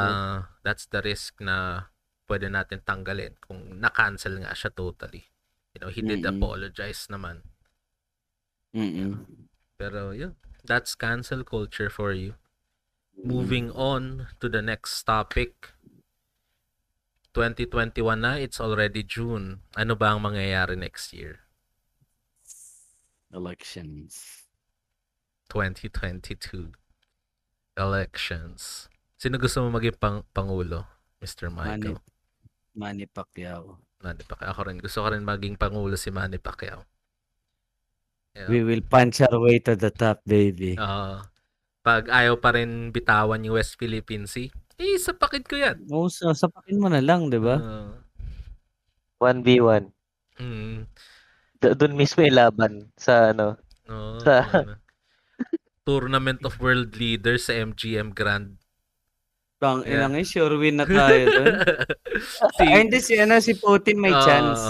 [0.65, 1.88] that's the risk na
[2.26, 5.30] pwede natin tanggalin kung na-cancel nga siya totally.
[5.78, 6.41] You know, he did Mm-mm.
[6.41, 7.45] apologize naman.
[8.74, 9.26] mm
[9.78, 12.34] Pero yun, that's cancel culture for you.
[13.15, 15.71] Moving on to the next topic.
[17.36, 19.62] 2021 na, it's already June.
[19.76, 21.43] Ano ba ang mangyayari next year?
[23.34, 24.45] elections.
[25.50, 26.71] 2022
[27.75, 28.88] elections.
[29.15, 30.83] Sino gusto mo maging pang pangulo?
[31.19, 31.47] Mr.
[31.47, 31.97] Manny, Michael.
[32.75, 33.79] Manny Pacquiao.
[33.99, 34.51] Manny Pacquiao.
[34.51, 34.77] Ako rin.
[34.79, 36.83] Gusto ko rin maging pangulo si Manny Pacquiao.
[38.35, 38.51] Yeah.
[38.51, 40.75] We will punch our way to the top, baby.
[40.75, 41.23] Oo.
[41.79, 45.85] pag ayaw pa rin bitawan yung West Philippine Sea, eh, sapakit ko yan.
[45.88, 47.61] Oo, so, sapakin mo na lang, di ba?
[47.61, 47.93] Oo.
[49.21, 49.93] 1v1.
[50.35, 50.89] Mm.
[51.61, 53.55] Do- Doon mismo yung laban sa ano.
[53.85, 54.81] Oo, Sa- ano.
[55.86, 58.58] Tournament of World Leaders sa MGM Grand.
[59.56, 60.02] Pang Yeah.
[60.02, 61.56] inang eh, sure win na tayo doon.
[62.58, 64.63] si, Ay, hindi si, ano, si Putin may Oo, chance.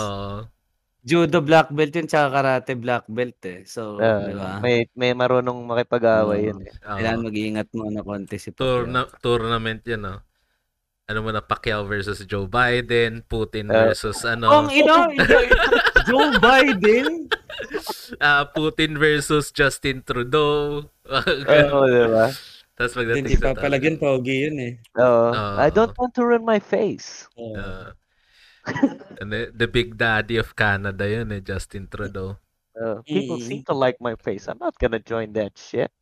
[1.02, 3.64] Judo black belt yun, tsaka karate black belt eh.
[3.64, 4.58] So, Ah, di ba?
[4.60, 6.48] may may marunong makipag-away Oo.
[6.52, 6.74] yun eh.
[6.76, 6.98] Oo.
[7.00, 8.84] Kailangan mag-iingat mo na konti si Pacquiao.
[8.84, 10.16] Tourna- tournament yun, no?
[11.06, 13.86] Ano mo na, Pacquiao versus Joe Biden, Putin Ah.
[13.86, 15.06] versus ano, Ang ina,
[16.10, 17.30] Joe Biden.
[18.18, 20.90] ah, Putin versus Justin Trudeau.
[21.70, 22.34] Oo, di ba?
[22.74, 24.74] Tapos pagdating Hindi sa pa palagyan, pogi yun eh.
[24.98, 25.30] Oo.
[25.30, 25.56] Oo.
[25.62, 27.30] I don't want to ruin my face.
[27.38, 27.94] Uh,
[29.22, 32.34] and the, the big daddy of Canada yun eh, Justin Trudeau.
[32.74, 33.46] Uh, people Mm.
[33.46, 34.50] seem to like my face.
[34.50, 35.94] I'm not gonna join that shit.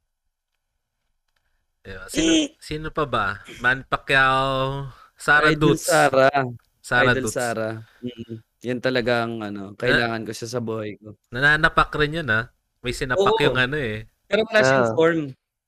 [1.84, 2.08] Yeah.
[2.08, 3.26] Sino, sino pa ba?
[3.60, 4.88] Man Pacquiao,
[5.20, 5.92] Sarah Idol Dutz.
[5.92, 6.32] Sara.
[6.80, 7.36] Sarah Idol Dutz.
[7.36, 7.70] Sara.
[8.00, 8.36] Mm.
[8.64, 11.20] Yan talaga ang ano, kailangan ko siya sa buhay ko.
[11.30, 12.48] Nananapak rin yun ah.
[12.80, 13.44] May sinapak Oo.
[13.44, 14.08] yung ano eh.
[14.24, 14.96] Pero wala siyang Ah.
[14.96, 15.22] form.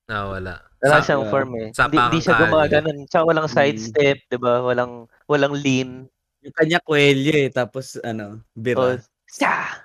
[0.07, 0.53] Ah, wala.
[0.79, 1.67] Wala Sa- siyang uh, form eh.
[1.71, 2.97] Hindi, hindi siya pakang gumaganon.
[3.11, 3.55] Tsaka walang Mm.
[3.55, 4.53] sidestep, di ba?
[4.63, 4.93] Walang,
[5.27, 6.07] walang lean.
[6.39, 9.03] Yung kanya kwelyo eh, tapos ano, bira.
[9.27, 9.83] sa!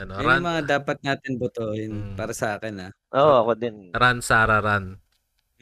[0.00, 2.16] Ano, run, yung mga dapat natin botohin Mm.
[2.16, 2.92] para sa akin ah.
[3.12, 3.76] Oo, ako din.
[3.92, 4.96] run, Sarah, run.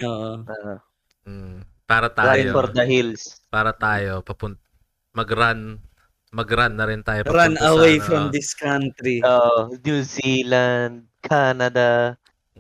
[0.01, 0.47] Oo.
[0.47, 0.79] Uh,
[1.27, 1.61] Mm.
[1.85, 2.49] Para run tayo.
[2.53, 3.41] for the hills.
[3.49, 4.21] Para tayo.
[4.23, 4.57] Papun
[5.13, 5.81] mag-run.
[6.31, 7.25] Mag-run na rin tayo.
[7.25, 8.05] Run away ano.
[8.05, 9.25] from this country.
[9.25, 12.17] Oh, New Zealand, Canada.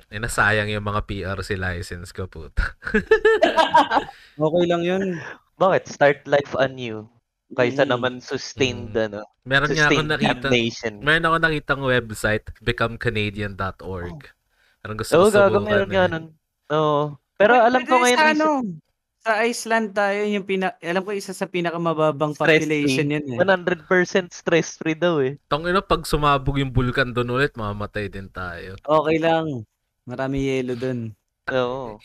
[0.09, 2.65] Eh, nasayang yung mga PRC license ko, puta.
[4.39, 5.21] Okay lang yun.
[5.59, 5.83] Bakit?
[5.91, 7.05] Start life anew.
[7.49, 7.91] Kaysa Mm.
[7.91, 9.05] naman sustained, Mm.
[9.09, 10.41] ano, Meron nga ako sustained nakita.
[10.45, 10.93] damnation.
[11.01, 14.19] Meron ako nakitang website, becomecanadian.org.
[14.79, 15.65] Parang gusto ko gago, subukan.
[15.65, 15.95] meron eh.
[15.95, 16.25] nga nun.
[16.71, 17.01] Oo.
[17.35, 18.49] Pero alam ko ngayon, sa, ano,
[19.19, 23.17] sa Iceland tayo, yung pina, alam ko isa sa pinakamababang Stress population free.
[23.17, 23.39] yun eh.
[23.39, 25.41] 100% stress-free daw eh.
[25.47, 28.77] Tong ina, pag sumabog yung bulkan doon ulit, mamamatay din tayo.
[28.79, 29.65] Okay lang.
[30.05, 31.13] Marami yelo dun.
[31.49, 31.97] Oo.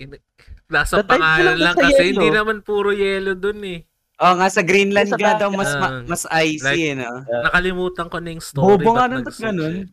[0.67, 2.15] Nasa pangalan lang lang kasi, yelo.
[2.15, 3.79] hindi naman puro yellow doon eh.
[4.23, 7.11] Oh, nga sa Greenland Sa nga daw mas ma- Ah, mas icy like- eh, no?
[7.43, 8.79] Nakalimutan ko na yung story.
[8.79, 9.75] Bobo nga nun, ganun?
[9.83, 9.85] eh.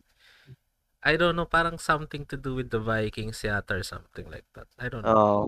[1.01, 4.69] I don't know, parang something to do with the Vikings yata or something like that.
[4.77, 5.11] I don't know.
[5.11, 5.43] Oo.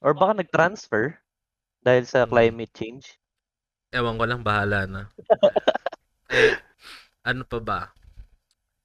[0.00, 1.20] Or baka nag-transfer
[1.78, 2.32] dahil sa Mm.
[2.32, 3.06] climate change.
[3.90, 5.02] Ewan ko lang, bahala na.
[6.32, 6.56] eh,
[7.22, 7.80] ano pa ba?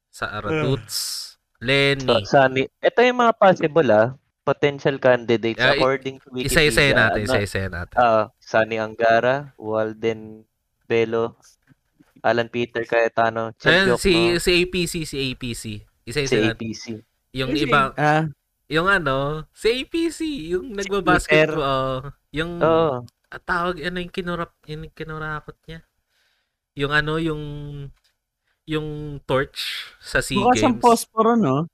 [0.08, 0.96] Sa Araduts,
[1.56, 2.20] So, Lenny.
[2.28, 4.12] sani, ito yung mga possible ah,
[4.46, 6.70] potential candidates i- according to Wikipedia.
[6.70, 7.96] Isa-isa natin, ano, isa-isa natin.
[7.96, 10.46] Ah, Sunny Angara, Walden
[10.86, 11.34] Belo,
[12.22, 14.38] Alan Peter Cayetano, Ayun, si, no?
[14.38, 15.62] si APC, si APC.
[15.82, 16.54] si Isa-isa natin.
[16.54, 16.84] APC.
[17.34, 18.30] Yung Kasi, iba, Ah,
[18.66, 22.62] yung ano, si APC, yung nagbabasketball, oh, yung,
[23.26, 25.82] at tawag, ano yung kinurap, yung kinurakot niya.
[26.74, 27.42] Yung ano, yung,
[28.64, 28.86] yung
[29.22, 29.58] torch
[29.98, 30.84] sa SEA mukha siyang Games.
[30.84, 31.66] posporo, no?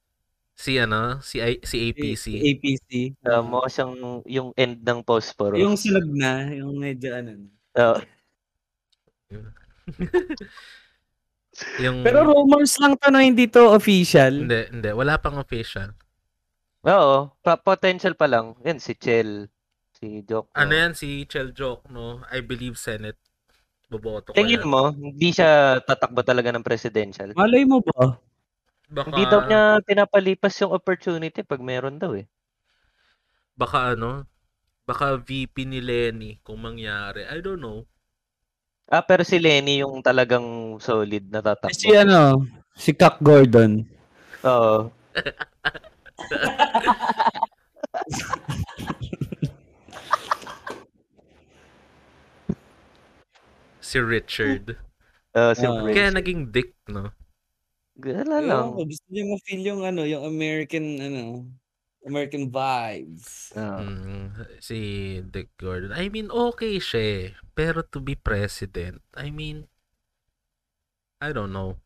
[0.53, 2.25] Si ano, si, I, si APC.
[2.39, 2.91] APC.
[3.25, 3.93] Uh, mukha siyang
[4.29, 5.57] yung end ng posporo.
[5.57, 7.41] Yung sunog na, yung medyo ano.
[7.81, 7.99] Oo.
[11.85, 14.33] yung Pero rumors lang to no, hindi to official.
[14.33, 15.93] hindi, hindi, wala pang official.
[16.83, 18.59] Oo, pa- potential pa lang.
[18.67, 19.47] Yan, si Chel,
[19.95, 20.51] si Jok.
[20.59, 22.21] Ano yan si Chel Joke, no?
[22.29, 23.17] I believe Senate.
[23.93, 24.73] Boboto ko Tingin yan.
[24.73, 27.29] mo, hindi siya tatakbo talaga ng presidential.
[27.37, 28.17] Malay mo ba?
[28.93, 32.29] Baka, Hindi daw niya pinapalipas yung opportunity pag meron daw eh.
[33.57, 34.29] baka ano,
[34.85, 37.25] baka VP ni Lenny kung mangyari.
[37.25, 37.89] I don't know.
[38.93, 41.73] Ah, pero si Lenny yung talagang solid na tatakbo.
[41.73, 42.45] Si ano,
[42.77, 43.89] si Kak Gordon.
[44.45, 44.93] Oo.
[53.83, 54.73] Si Richard.
[55.37, 55.69] Uh, si.
[55.69, 55.93] Rich.
[55.93, 57.13] Kaya naging dick, no?
[58.03, 58.49] Wala lang.
[58.49, 61.23] Ewan ko, gusto niya ma-feel yung ano, yung American ano,
[62.09, 63.55] American vibes.
[63.57, 64.79] Mm, si
[65.33, 65.93] Dick Gordon.
[65.93, 67.25] I mean, okay siya eh.
[67.57, 69.69] Pero to be president, I mean,
[71.23, 71.81] I don't know.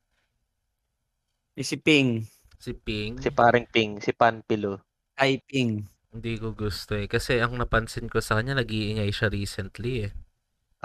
[1.57, 2.11] Eh, si Ping.
[2.59, 4.73] Si Ping, Si paring Ping, si Panpilo.
[5.21, 5.73] Hi Ping.
[6.15, 7.07] hindi ko gusto eh.
[7.15, 10.13] Kasi ang napansin ko sa kanya, nag-iingay siya recently eh.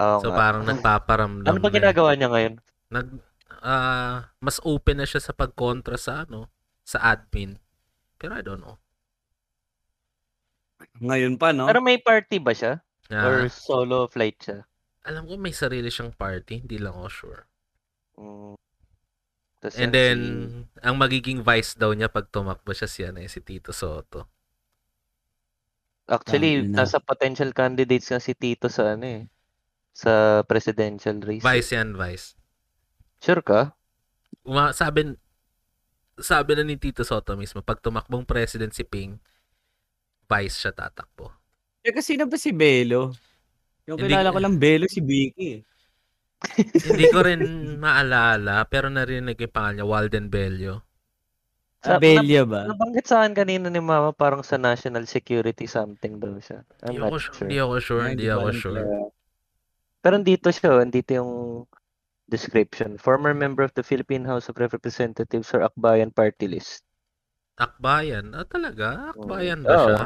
[0.04, 0.38] Oo So nga.
[0.40, 1.76] parang nagpaparamdam Ano ba eh.
[1.76, 2.54] ginagawa niya ngayon?
[2.94, 3.08] Nag,
[3.62, 6.50] ah, mas open na siya sa pagkontra sa ano,
[6.82, 7.56] sa admin.
[8.18, 8.76] Pero I don't know.
[10.98, 11.66] Ngayon pa, no?
[11.66, 12.82] Pero may party ba siya?
[13.08, 14.60] Ah, Or solo flight siya?
[15.02, 17.42] alam ko may sarili siyang party, hindi lang ako sure.
[18.14, 18.54] Mm.
[19.58, 23.42] Tas And then, si- ang magiging vice daw niya pag tumakbo siya siya na si
[23.42, 24.30] Tito Soto.
[26.06, 29.22] actually, nasa potential candidates nga si Tito sa ano eh.
[29.90, 31.42] Sa presidential race.
[31.42, 32.38] Vice yan, vice.
[33.22, 33.70] Sure ka?
[34.42, 35.14] Uma, sabi,
[36.18, 39.14] sabi na ni Tito Soto mismo, pag tumakbong president si Ping,
[40.26, 41.30] vice siya tatakbo.
[41.86, 43.14] Eh, kasi sino ba si Belo?
[43.86, 45.62] Yung Hindi- kilala ko lang Belo, si Vicky.
[46.90, 47.42] Hindi ko rin
[47.78, 50.82] maalala, pero narinig yung pangalan niya, Walden Bello.
[51.82, 52.66] Ah, Sa- Belia ba?
[52.66, 56.62] Nabanggit sa akin kanina ni Mama parang sa national security something daw siya.
[56.86, 57.34] I'm Hindi not ako, sure.
[57.34, 57.42] sure.
[57.42, 58.82] hindi ako sure, hindi hindi ko ako sure.
[60.02, 61.30] Pero dito siya, oh, dito yung
[62.32, 62.96] description.
[62.96, 66.80] Former member of the Philippine House of Representatives or Akbayan Party List.
[67.64, 68.26] Akbayan?
[68.38, 68.88] Ah, talaga?
[69.12, 70.00] Akbayan ba siya?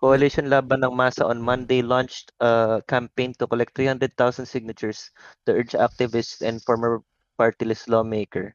[0.00, 5.10] Coalition Laban ng Masa on Monday launched a campaign to collect 300,000 signatures
[5.44, 7.00] to urge activists and former
[7.36, 8.54] party list lawmaker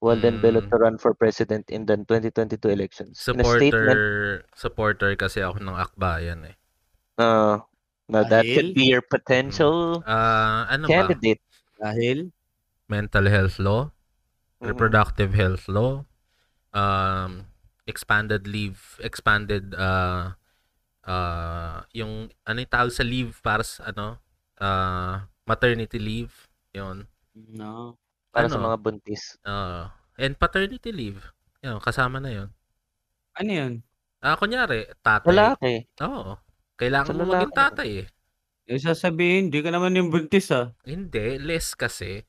[0.00, 0.70] Walden Bello Mm.
[0.70, 3.28] to run for president in the 2022 elections.
[3.32, 6.56] In a statement, Supporter, supporter kasi ako ng Akbayan eh.
[7.18, 7.58] uh,
[8.08, 8.74] now that could Dahil?
[8.74, 11.08] be your potential Ah, ano ba?
[11.08, 11.40] candidate.
[11.80, 12.32] Dahil?
[12.90, 13.94] Mental health law,
[14.60, 14.74] Mm.
[14.74, 16.04] reproductive health law,
[16.74, 17.46] um,
[17.86, 20.34] expanded leave, expanded uh,
[21.06, 24.18] uh, yung ano yung tawag sa leave para sa ano,
[24.60, 26.34] uh, maternity leave,
[26.74, 27.08] yun.
[27.34, 27.96] No.
[28.30, 28.68] Para sa Ano?
[28.70, 29.38] mga buntis.
[29.42, 29.88] Uh,
[30.20, 31.22] and paternity leave.
[31.64, 32.48] Yun, kasama na yun.
[33.34, 33.72] Ano yun?
[34.20, 35.32] Ah, kunyari, tatay.
[35.32, 35.74] Lalaki.
[36.04, 36.36] Oo.
[36.76, 38.06] Kailangan Sa mo maging tatay eh.
[38.68, 40.76] Yung sasabihin, di ka naman yung buntis ah.
[40.84, 42.22] Hindi, less kasi.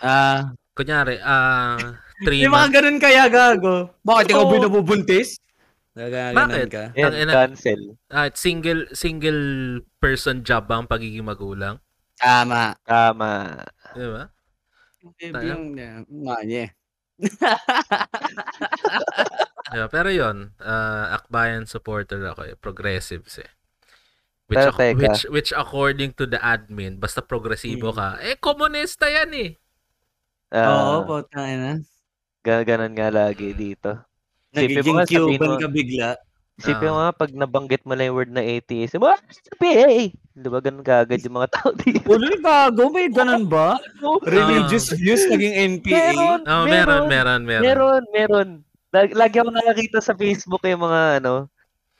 [0.00, 1.78] Ah, Kunyari, ah,
[2.20, 2.74] three yung mga months.
[2.76, 3.76] ganun kaya gago.
[4.02, 4.52] Bakit ikaw Oo.
[4.52, 5.40] binabubuntis?
[5.96, 6.68] Nagaganon Bakit?
[6.68, 6.84] ka.
[6.92, 7.32] Yan, Tangina.
[7.32, 7.80] cancel.
[8.12, 9.42] Ah, single single
[9.96, 11.80] person job ba ang pagiging magulang?
[12.20, 12.76] Tama.
[12.84, 13.64] Tama.
[13.96, 14.24] Di ba?
[15.16, 15.64] Baby yung
[16.12, 16.76] manye.
[19.72, 22.54] Yeah, pero yon ah, Akbayan supporter ako eh.
[22.54, 23.50] Progressives eh.
[24.46, 24.98] Which, Pero ac- teka.
[25.02, 27.96] which, which according to the admin, basta progresibo Hmm.
[27.96, 29.50] ka, eh, komunista yan eh.
[30.54, 31.82] Oo, Ah, po, na.
[32.40, 33.98] ga- ganun nga lagi dito.
[34.54, 36.14] Nagiging Cuban mo- ka bigla.
[36.56, 37.10] Isipin mo Ah.
[37.10, 39.18] nga, pag nabanggit mo lang yung word na atheism, ah,
[39.58, 40.08] PA!
[40.32, 42.00] Di ba ganun kaagad yung mga tao dito?
[42.06, 43.76] Ulo, gago, may ganun ba?
[44.24, 46.14] Religious views naging NPA?
[46.14, 47.62] Meron, Oh, meron, meron, meron.
[47.62, 48.48] meron, meron.
[48.88, 51.50] Lag- Lagi ako nakakita sa Facebook yung mga ano,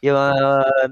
[0.05, 0.47] yung mga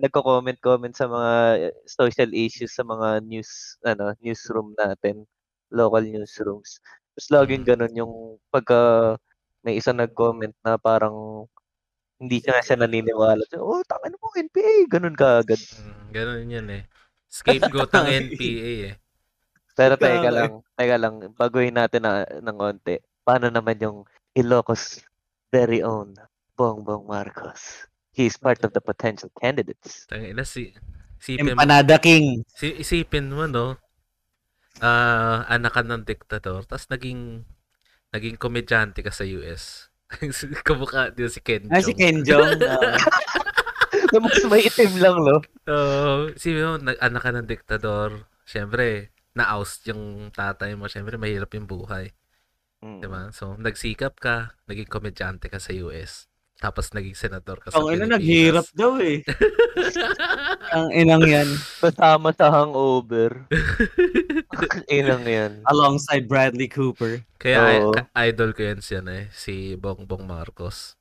[0.05, 1.33] nagko-comment-comment sa mga
[1.71, 5.29] eh, social issues sa mga news, ano, newsroom natin,
[5.73, 6.81] local newsrooms.
[7.15, 7.69] Tapos laging Mm.
[7.69, 8.15] ganun yung
[8.51, 9.15] pagka
[9.65, 11.47] may isa nag-comment na parang
[12.21, 13.45] hindi siya siya naniniwala.
[13.61, 15.59] Oh, tangin mo, NPA, ganun kaagad.
[15.61, 16.83] Mm, ganun yan eh.
[17.29, 18.95] Scapegoat ng NPA eh.
[19.75, 22.97] Pero teka lang, teka lang, baguhin natin na, ng konti.
[23.27, 23.99] Paano naman yung
[24.35, 25.03] Ilocos
[25.51, 26.15] very own
[26.55, 27.87] Bongbong Marcos?
[28.15, 30.07] He's part of the potential candidates.
[30.07, 30.71] Tangina si
[31.19, 32.47] isipin mo, Empanada King.
[32.47, 33.75] si, isipin mo no.
[34.79, 37.47] Ah, anak ka ng diktador, tapos naging
[38.11, 39.91] naging komedyante ka sa US.
[40.67, 41.95] Kamukha din si Ken Ah, si.
[41.95, 42.59] Ken Jeong.
[42.71, 42.99] ah.
[44.11, 45.39] Na mas may itim lang, no?
[45.67, 50.87] Oo, isipin mo, nag- anak ka ng diktador, syempre, na-oust yung tatay mo.
[50.87, 52.15] Syempre, mahirap yung buhay.
[52.83, 53.01] Mm.
[53.03, 53.31] Di ba?
[53.35, 56.31] So, nagsikap ka, naging komedyante ka sa US.
[56.59, 59.21] Tapos, naging senador ka sa Ang ina, naghirap daw eh.
[60.77, 61.49] Ang inang yan.
[61.83, 63.45] Kasama sa hangover.
[64.91, 65.53] Inang yan.
[65.67, 67.21] Alongside Bradley Cooper.
[67.37, 67.93] Kaya, Oo.
[67.93, 70.95] ka- idol ko yan siya eh, si Bongbong Marcos.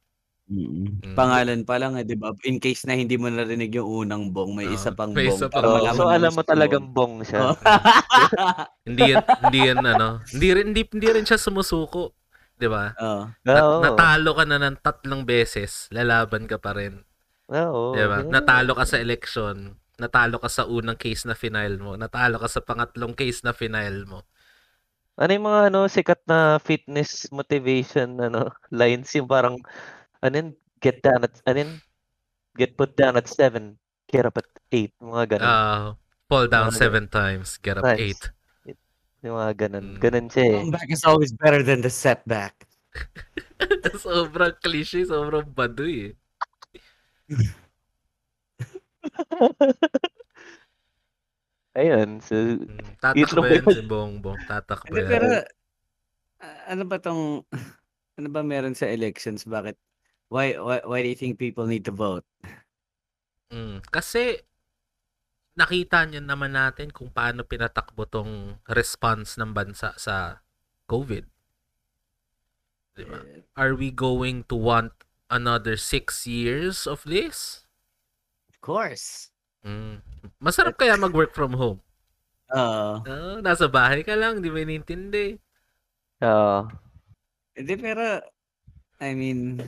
[0.52, 1.16] Mm.
[1.16, 2.36] Pangalan pa lang eh, di ba?
[2.44, 5.40] In case na hindi mo narinig yung unang bong, may Oo, isa pang may bong.
[5.40, 5.86] isa para pang Oo, bong.
[5.88, 7.24] malaman so, alam mo talagang bong.
[7.24, 7.42] bong siya.
[7.48, 7.56] Oo.
[8.84, 12.12] Hindi yan, hindi yan ano, hindi rin, hindi, hindi rin siya sumusuko.
[12.58, 12.94] Di ba?
[12.98, 13.24] Oo.
[13.44, 17.02] Nat- natalo ka na ng tatlong beses, lalaban ka pa rin.
[17.50, 17.98] Oo.
[17.98, 18.24] Di ba?
[18.24, 18.30] Yeah.
[18.30, 22.62] Natalo ka sa election, natalo ka sa unang case na final mo, natalo ka sa
[22.62, 24.20] pangatlong case na final mo.
[25.14, 29.62] Ano yung mga ano, sikat na fitness motivation ano, lines yung parang,
[30.22, 30.50] ano yun,
[30.82, 31.72] get down at, ano yun,
[32.58, 33.78] get put down at 7,
[34.10, 35.50] get up at 8, mga ganun.
[35.50, 35.86] Uh,
[36.26, 38.34] fall down Mga seven times, get up Nice.
[39.24, 39.96] Yung mga ganun.
[39.96, 40.00] Mm.
[40.04, 40.60] Ganun siya eh.
[40.60, 42.68] Comeback is always better than the setback.
[44.04, 46.16] sobrang cliche, sobrang baduy eh.
[51.74, 53.66] Ayun, so, Mm, Tatak ba yun.
[53.66, 54.38] si Bongbong?
[54.46, 55.10] Tatak ba yan?
[55.10, 55.26] pero,
[56.70, 57.42] ano ba tong,
[58.20, 59.42] ano ba meron sa elections?
[59.48, 59.74] Bakit,
[60.30, 62.28] why, why, why do you think people need to vote?
[63.50, 64.38] Mm, kasi
[65.54, 70.42] nakita niyo naman natin kung paano pinatakbo tong response ng bansa sa
[70.90, 71.26] COVID.
[72.94, 73.22] Di ba?
[73.22, 74.94] Eh, Are we going to want
[75.30, 77.66] another six years of this?
[78.50, 79.30] Of course.
[79.66, 80.02] Mm.
[80.38, 81.80] Masarap kaya mag-work from home.
[82.54, 83.02] Oo.
[83.02, 85.38] Ah, nasa bahay ka lang, di mo inintindi.
[86.22, 86.70] ah,
[87.54, 88.22] Hindi, pero,
[89.02, 89.62] I mean,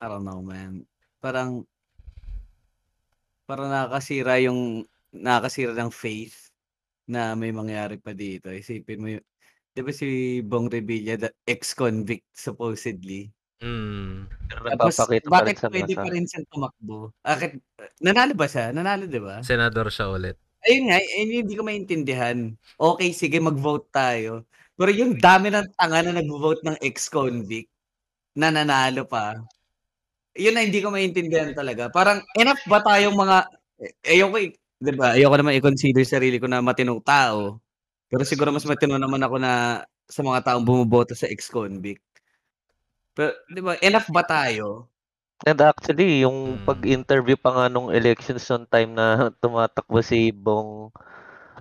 [0.00, 0.84] I don't know, man.
[1.20, 1.64] Parang,
[3.44, 4.84] parang nakakasira yung,
[5.14, 6.50] nakakasira ng faith
[7.06, 8.50] na may mangyari pa dito.
[8.50, 9.24] Isipin mo yung,
[9.74, 10.06] di ba si
[10.42, 13.30] Bong Revilla, the ex-convict supposedly?
[13.64, 14.28] Mm.
[14.50, 17.14] pero Tapos, nagpapakita pa rin bakit sa pwede pa rin siyang tumakbo?
[17.22, 17.52] Bakit,
[18.02, 18.74] nanalo ba siya?
[18.74, 19.40] Nanalo, di ba?
[19.40, 20.36] Senador siya ulit.
[20.64, 22.52] Ayun nga, eh, hindi ko maintindihan.
[22.80, 24.48] Okay, sige, mag-vote tayo.
[24.74, 27.70] Pero yung dami ng tanga na nag-vote ng ex-convict
[28.34, 29.38] na nanalo pa,
[30.34, 31.88] yun na hindi ko maintindihan talaga.
[31.94, 33.36] Parang enough ba tayong mga,
[33.80, 34.50] eh, ayoko, eh,
[34.84, 37.58] di ba, ayoko naman i-consider sarili ko na matinong tao.
[38.12, 42.04] Pero siguro mas matino naman ako na sa mga taong bumuboto sa ex-convict.
[43.16, 44.90] Pero, di ba, enough ba tayo?
[45.44, 46.66] And actually, yung Mm.
[46.68, 49.06] pag-interview pa nga nung elections on time na
[49.42, 50.92] tumatakbo si Bong,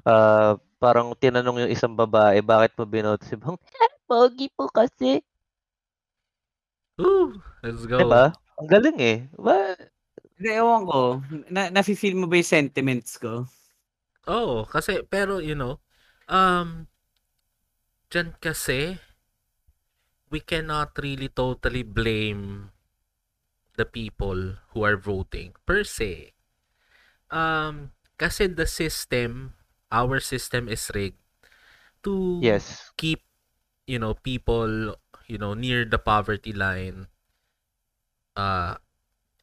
[0.06, 3.58] ah, parang tinanong yung isang babae, bakit mo binoto si Bong?
[4.10, 5.24] Pogi po kasi.
[7.00, 7.34] Woo!
[7.66, 7.98] Let's go.
[7.98, 8.36] Diba?
[8.62, 9.18] Ang galing eh.
[9.34, 9.74] Ba?
[10.44, 11.24] Hindi, ewan ko.
[11.48, 13.48] Na, nafe-feel mo ba yung sentiments ko?
[14.28, 15.80] Oo, kasi, pero, you know,
[16.32, 16.88] um,
[18.12, 19.00] dyan kasi,
[20.32, 22.72] we cannot really totally blame
[23.78, 26.36] the people who are voting per se.
[27.32, 29.56] Um, kasi the system,
[29.92, 31.20] our system is rigged
[32.04, 32.92] to Yes.
[32.98, 33.24] keep,
[33.88, 34.96] you know, people,
[35.28, 37.08] you know, near the poverty line,
[38.36, 38.78] uh,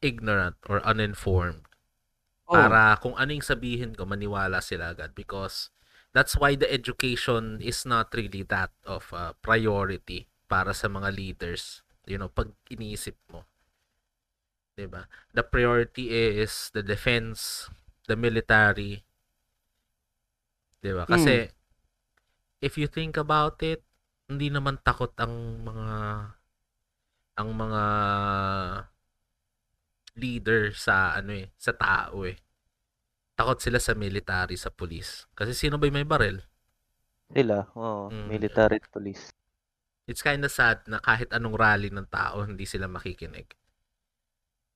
[0.01, 1.65] ignorant or uninformed
[2.51, 5.15] Oh, para kung ano yung sabihin ko, maniwala sila agad.
[5.15, 5.71] Because
[6.11, 11.79] that's why the education is not really that of a priority para sa mga leaders.
[12.03, 13.47] You know, pag iniisip mo.
[14.75, 15.07] 'Di ba?
[15.31, 17.71] The priority is the defense,
[18.11, 19.07] the military.
[20.81, 21.07] 'Di ba?
[21.07, 21.47] Kasi
[22.61, 23.81] if you think about it,
[24.29, 25.89] hindi naman takot ang mga
[27.39, 27.83] ang mga
[30.15, 32.35] leader sa ano eh, sa tao eh.
[33.33, 35.25] Takot sila sa military, sa police.
[35.33, 36.43] Kasi sino ba yung may barel?
[37.31, 37.63] Sila.
[37.73, 38.11] Oo.
[38.11, 38.27] Mm.
[38.27, 39.31] Military at police.
[40.05, 43.47] It's kind of sad na kahit anong rally ng tao, hindi sila makikinig.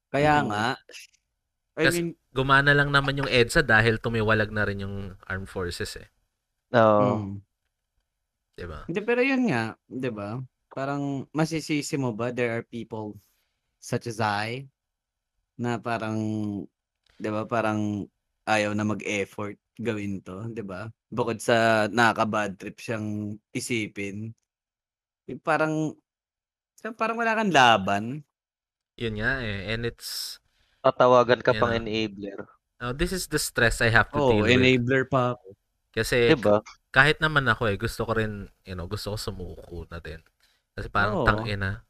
[0.09, 0.47] Kaya Mm.
[0.49, 0.65] nga.
[1.75, 5.95] I Kasi- mean, Gumana lang naman yung EDSA dahil tumiwalag na rin yung armed forces
[5.95, 6.07] eh.
[6.75, 7.31] Oo.
[7.31, 7.35] mm.
[8.55, 8.83] 'Di ba?
[8.87, 10.39] Hindi, pero yun nga, di ba?
[10.67, 13.15] Parang masisisi mo ba there are people
[13.79, 14.67] such as I
[15.61, 16.19] na parang,
[17.19, 17.79] di ba, parang
[18.47, 20.87] ayaw na mag-effort gawin to, di ba?
[21.11, 24.31] Bukod sa nakaka-bad trip siyang isipin.
[25.29, 25.93] eh, Parang,
[26.99, 28.05] parang wala kang laban.
[28.99, 29.71] Yun nga eh.
[29.71, 30.39] And it's
[30.83, 31.79] Tatawagan ka pang na.
[31.79, 32.39] enabler.
[32.81, 34.71] oh, this is the stress I have to Oh, deal with.
[34.73, 35.47] enabler pa ako.
[35.95, 36.63] Kasi Diba?
[36.95, 40.21] kahit naman ako eh, gusto ko rin, you know, gusto ko sumuko na din.
[40.75, 41.25] Kasi parang Oo.
[41.25, 41.83] tangina.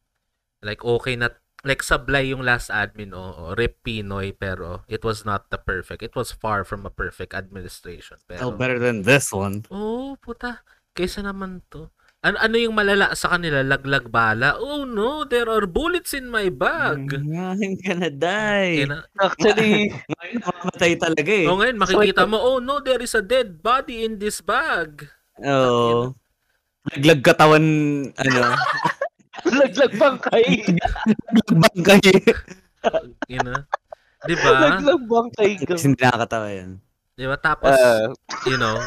[0.65, 1.31] Like, okay na,
[1.65, 5.99] like sablay yung last admin oo rip Pinoy pero it was not the perfect.
[5.99, 9.65] It was far from a perfect administration pero Oh, better than this one.
[9.67, 10.61] oh puta.
[10.93, 11.89] Kaysa naman to.
[12.21, 13.61] Ano ano yung malala sa kanila?
[13.61, 14.57] Laglag bala?
[14.57, 15.25] Oh no.
[15.25, 17.13] There are bullets in my bag.
[17.13, 18.81] I'm gonna die.
[18.85, 21.45] Kina- Actually, Ngayon, mamatay talaga eh.
[21.45, 25.05] oh ngayon makikita mo oh no there is a dead body in this bag.
[25.41, 26.13] Oo.
[26.85, 27.65] Laglag katawan,
[28.13, 28.41] ano,
[29.45, 30.45] laglag bangkay.
[31.85, 32.13] kayo.
[33.29, 33.59] you know
[34.25, 36.71] di ba laglag bangkay hindi nakakatawa yan.
[37.13, 38.09] di ba tapos Ah,
[38.49, 38.77] you know,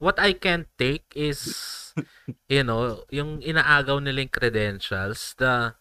[0.00, 1.40] what I can't take is,
[2.48, 5.76] you know, yung inaagaw nila yung credentials, the,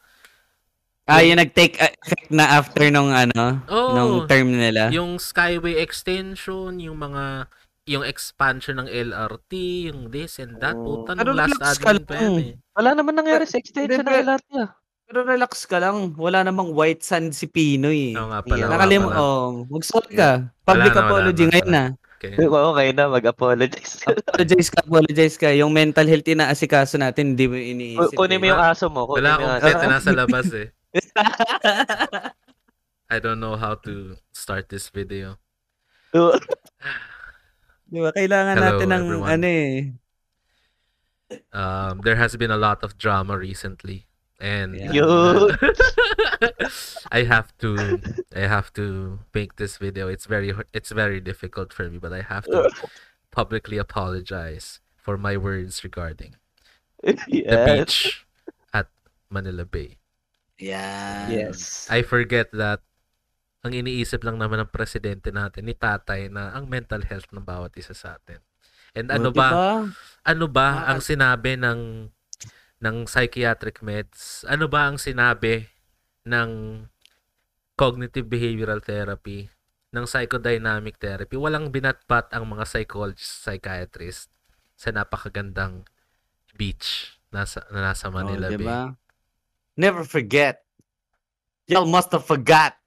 [1.09, 4.93] Ah, yung nag-take effect na after nung ano, oh, nung term nila.
[4.93, 7.49] yung Skyway extension, yung mga,
[7.89, 9.51] yung expansion ng LRT,
[9.89, 11.01] yung this and that, Oh.
[11.01, 12.53] puta, Pero last admin pa yan eh.
[12.77, 14.77] wala naman nangyari sa extension ng LRT ah.
[15.09, 16.13] Pero relax ka lang.
[16.21, 18.13] Wala namang white sand si Pinoy.
[18.13, 18.61] Oo nga pala.
[18.61, 18.69] Yeah.
[18.69, 19.17] Nakalim, pala.
[19.17, 20.53] oh, mag-sorry ka.
[20.61, 21.73] Public Wala na, wala apology na, ngayon wala.
[21.73, 21.83] na.
[22.19, 22.33] Okay.
[22.37, 24.07] Okay na, mag-apologize ka.
[24.13, 25.49] Apologize ka, apologize ka.
[25.57, 28.13] Yung mental health na asikaso natin, hindi mo iniisip.
[28.13, 28.51] Kunin mo eh.
[28.53, 29.09] yung aso mo.
[29.09, 30.67] Kunin Wala akong set na nasa labas eh.
[33.09, 35.41] I don't know how to start this video.
[37.89, 38.13] Di ba?
[38.13, 39.29] Kailangan Hello, natin ng everyone.
[39.29, 39.73] ano eh.
[41.53, 44.05] Um, there has been a lot of drama recently.
[44.39, 44.93] And Yeah.
[45.03, 45.51] Yun.
[47.11, 47.99] I have to
[48.31, 50.07] I have to make this video.
[50.07, 52.71] It's very it's very difficult for me, but I have to
[53.35, 56.39] publicly apologize for my words regarding
[57.03, 57.67] the yes.
[57.67, 58.25] beach
[58.71, 58.87] at
[59.29, 59.99] Manila Bay.
[60.59, 61.31] Yan.
[61.31, 61.87] Yes.
[61.91, 62.79] I forget that
[63.59, 67.75] ang iniisip lang naman ng presidente natin ni Tatay na ang mental health ng bawat
[67.75, 68.39] isa sa atin.
[68.95, 69.69] And ano Oh, ba diba?
[70.25, 72.07] ano ba Ah, ang sinabi ng
[72.79, 74.47] ng psychiatric meds?
[74.47, 75.67] Ano ba ang sinabi
[76.23, 76.49] ng
[77.75, 79.51] cognitive behavioral therapy,
[79.91, 81.35] ng psychodynamic therapy?
[81.35, 84.31] Walang binatpat ang mga psychologists, psychiatrists
[84.79, 85.83] sa napakagandang
[86.55, 88.57] beach nasa na nasa Manila oh, Bay.
[88.57, 88.79] diba?
[89.75, 90.63] Never forget.
[91.67, 92.78] Y'all must have forgot.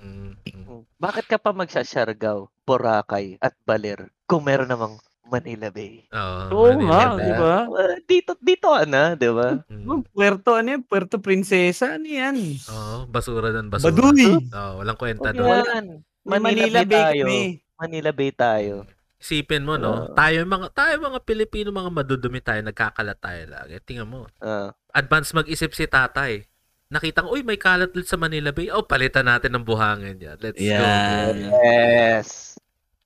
[0.00, 0.80] Mm, mm.
[0.96, 4.96] Bakit ka pa magsasargaw, Boracay at Baler kung meron namang
[5.28, 6.08] Manila Bay?
[6.10, 7.24] Oo, Manila nga, Bay.
[7.24, 7.54] di ba?
[7.68, 9.60] Uh, dito, dito ka na, di ba?
[9.70, 10.02] Mm.
[10.10, 10.82] Puerto ano yan?
[10.82, 12.00] Puerto Princesa?
[12.00, 12.36] Ano yan?
[12.66, 13.92] Oo, basura doon, basura.
[13.92, 14.26] Baduy!
[14.50, 15.64] Oo, walang kwenta Huwag doon.
[15.68, 15.86] yan.
[16.26, 17.24] May Manila, Bay tayo.
[17.24, 17.40] kami.
[17.80, 18.74] Manila Bay tayo.
[19.20, 20.08] Isipin mo, no?
[20.08, 20.16] Oo.
[20.16, 23.76] tayo mga tayo mga Pilipino, mga madudumi tayo, nagkakalat tayo lagi.
[23.84, 24.24] Tingnan mo.
[24.40, 24.72] Ah.
[24.96, 26.48] Advance mag-isip si tatay.
[26.90, 28.66] Nakita ko, uy, may kalat ulit sa Manila Bay.
[28.66, 30.34] Oh, palitan natin ng buhangin yan.
[30.42, 30.66] Let's go.
[30.66, 31.34] Yan.
[31.62, 32.58] Yes.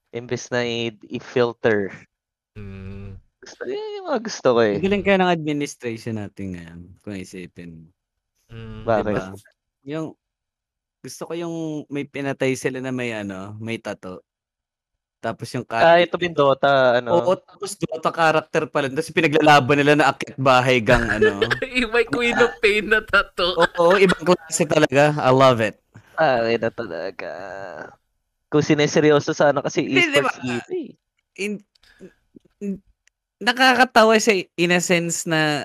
[0.08, 1.92] Imbes na i- i-filter.
[2.56, 4.80] Mm, Gusto, yun yung mga gusto ko eh.
[4.80, 7.92] Galing kaya ng administration natin ngayon, kung isipin.
[8.48, 9.04] mm, Bakit?
[9.04, 9.36] Diba?
[9.84, 10.16] Yung,
[11.04, 11.54] gusto ko yung
[11.92, 14.24] may pinatay sila na may ano, may tato.
[15.24, 17.24] Tapos yung Ah, ito yung Dota, ano.
[17.24, 18.92] Oo, tapos Dota character pala.
[18.92, 21.40] Tapos pinaglalaban nila na akit bahay gang ano.
[21.96, 23.56] may Queen of Pain na tato.
[23.56, 25.16] Oo, ibang klase talaga.
[25.16, 25.80] I love it.
[26.20, 27.32] Ah, na talaga.
[28.52, 30.60] Kung sineseryoso sana kasi Hindi, esports diba?
[30.60, 30.70] dito.
[31.40, 31.52] In,
[32.60, 32.84] in-
[33.40, 35.64] nakakatawa siya in a sense na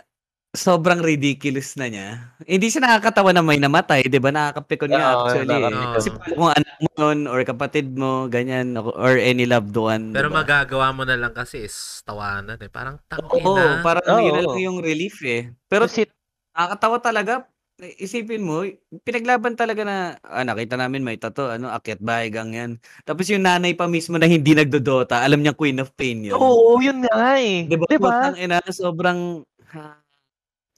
[0.58, 2.08] sobrang ridiculous na niya.
[2.42, 4.34] Hindi siya nakakatawa na may namatay, 'di ba?
[4.34, 5.54] Nakakapikon niya Oo, actually.
[5.54, 5.62] eh.
[5.62, 5.94] nakakapikon.
[5.94, 10.10] Kasi kung anak mo nun, or kapatid mo, ganyan, or- any loved one.
[10.10, 10.42] Pero diba?
[10.42, 12.72] magagawa mo na lang kasi is tawanan eh.
[12.72, 13.86] Parang Oo, tangina.
[13.86, 14.26] parang Oo.
[14.26, 15.54] yun na lang yung relief eh.
[15.70, 16.10] Pero Kasi,
[16.58, 17.34] nakakatawa talaga.
[17.80, 18.68] Isipin mo,
[19.08, 22.72] pinaglaban talaga na, ah, nakita namin may tato, ano, akyat bahay gang yan.
[23.08, 26.36] Tapos yung nanay pa mismo na hindi nagdodota, alam niya Queen of Pain yun.
[26.36, 27.64] oo, yun nga eh.
[27.72, 27.88] Diba?
[27.88, 28.12] Diba?
[28.12, 29.96] Putang ina, sobrang, ha,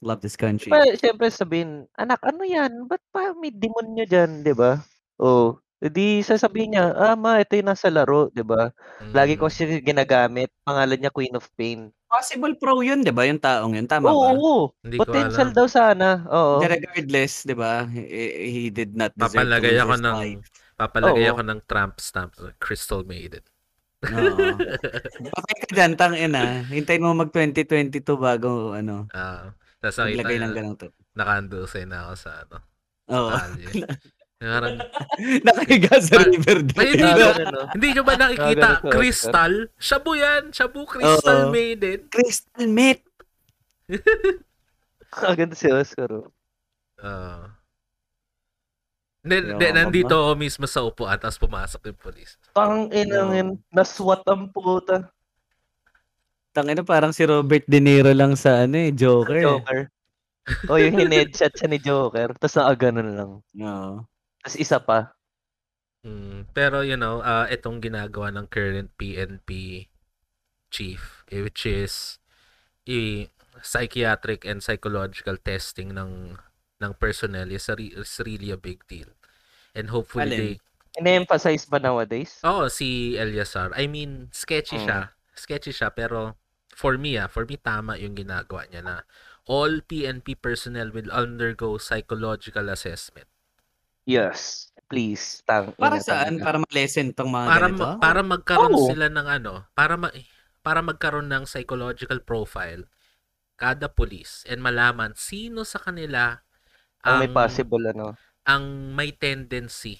[0.02, 0.68] love this country.
[0.68, 2.90] Diba, siyempre sabihin, anak, ano yan?
[2.90, 4.82] Ba't pa may demonyo dyan, di ba?
[5.22, 8.70] Oh, di sasabihin niya, ah, ma, ito yung nasa laro, di ba?
[9.14, 9.54] Lagi ko Mm.
[9.54, 10.50] siya ginagamit.
[10.66, 11.90] Pangalan niya Queen of Pain.
[12.12, 13.24] Possible pro yun, di ba?
[13.24, 14.30] Yung taong yun, tama Oo, ba?
[14.36, 14.56] oo.
[14.84, 16.26] Hindi ko Potential daw sana.
[16.28, 16.60] Oo.
[16.60, 17.86] Regardless, di ba?
[17.88, 18.02] He,
[18.50, 20.46] he did not deserve Papalagay to ako ng life.
[20.76, 21.32] papalagay Oo.
[21.32, 23.42] ako ng tramp stamp Crystal Maiden.
[24.02, 24.58] Oo.
[25.34, 26.66] Patay ka dyan, tang ina.
[26.68, 30.84] Hintayin mo mag 2022 bago, ano, Ah, tapos nakita maglagay ng ganito.
[31.12, 32.56] nakandusay na ako sa ano,
[33.10, 33.30] Oo.
[34.42, 34.74] Parang,
[35.46, 37.06] Nakahiga sa river May din.
[37.06, 37.62] hindi no?
[37.70, 38.82] hindi nyo ba nakikita?
[38.82, 39.70] ka, Crystal?
[39.78, 40.50] Shabu yan.
[40.50, 41.54] Shabu Crystal Oo.
[41.54, 42.10] Maiden.
[42.10, 43.06] Crystal mate.
[45.14, 46.10] Ah, ganda si Oscar.
[46.10, 46.26] oh.
[46.98, 47.54] Ah.
[49.22, 52.34] Hindi, nandito ako mismo sa upuan tapos pumasok yung polis.
[52.50, 55.06] Tang inangin, naswat ang puta.
[56.52, 59.40] Tangina parang si Robert De Niro lang sa ano eh, Joker.
[59.40, 59.80] Joker.
[60.68, 63.30] O yung hinedshot siya ni Joker, tapos nakaganon lang.
[63.56, 64.04] Oo.
[64.44, 65.16] Tapos isa pa.
[66.02, 69.86] Mm, pero you know, uh, itong ginagawa ng current PNP
[70.68, 72.18] chief, eh, which is
[72.84, 73.30] i
[73.62, 76.34] psychiatric and psychological testing ng
[76.82, 79.06] ng personnel is, a re- is really a big deal.
[79.72, 80.38] And hopefully Alin?
[80.38, 80.54] they
[80.92, 82.36] Ine-emphasize ba nowadays?
[82.44, 83.72] Oo, si Eliasar.
[83.72, 84.84] I mean, sketchy Mm.
[84.84, 85.00] siya.
[85.32, 86.36] Sketchy siya, pero
[86.72, 88.94] for me, ah, for me, tama yung ginagawa niya na
[89.46, 93.28] all PNP personnel will undergo psychological assessment.
[94.04, 94.68] Yes.
[94.90, 95.40] Please.
[95.48, 96.32] Tang Para ina saan?
[96.36, 97.80] Para ma-lesson tong mga Para, ganito?
[97.80, 98.88] ma- para magkaroon Oo.
[98.92, 100.12] sila ng ano, para ma-
[100.60, 102.84] para magkaroon ng psychological profile
[103.56, 106.42] kada police and malaman sino sa kanila
[107.02, 108.14] Ang may possible ano.
[108.44, 109.98] ang may tendency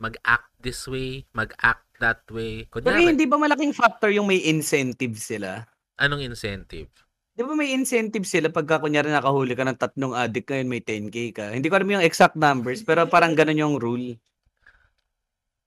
[0.00, 2.64] mag-act this way, mag-act that way.
[2.72, 5.68] Pero Kunyari, hindi ba malaking factor yung may incentive sila?
[6.00, 6.88] Anong incentive?
[7.36, 11.16] Di ba may incentive sila pagka kunyari nakahuli ka ng tatlong addict ngayon may 10k
[11.30, 11.44] ka?
[11.54, 14.18] Hindi ko alam yung exact numbers pero parang ganun yung rule.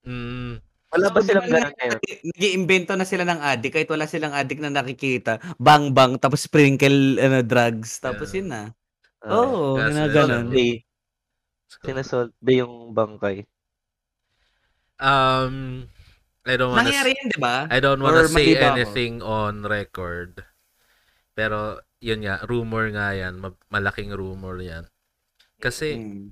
[0.04, 0.60] Mm,
[0.94, 2.00] Wala ba So, silang ganun ngayon?
[2.30, 5.42] Nag-iimbento na sila ng addict kahit wala silang addict na nakikita.
[5.58, 8.38] Bang bang tapos sprinkle ano, drugs tapos Yeah.
[8.38, 8.62] yun na.
[9.24, 10.46] Ah, Oo, oh, ano, ganun.
[10.54, 10.84] Day.
[11.66, 13.48] so, Sinasolve ba yung bangkay?
[15.02, 15.88] Um,
[16.44, 17.56] I don't wanna Nangyari yun, di ba?
[17.72, 20.44] I don't wanna Or say anything on record.
[21.34, 24.84] Pero yun nga, rumor nga yan, ma- malaking rumor yan.
[25.58, 26.30] Kasi Hmm.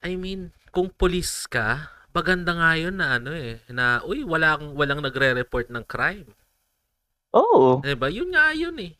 [0.00, 4.98] I mean, kung pulis ka, maganda nga yun na ano eh, na uy, walang walang
[5.04, 6.26] nagre-report ng crime.
[7.36, 7.78] Oo.
[7.84, 8.10] 'Di ba?
[8.10, 8.96] Yun nga yun eh.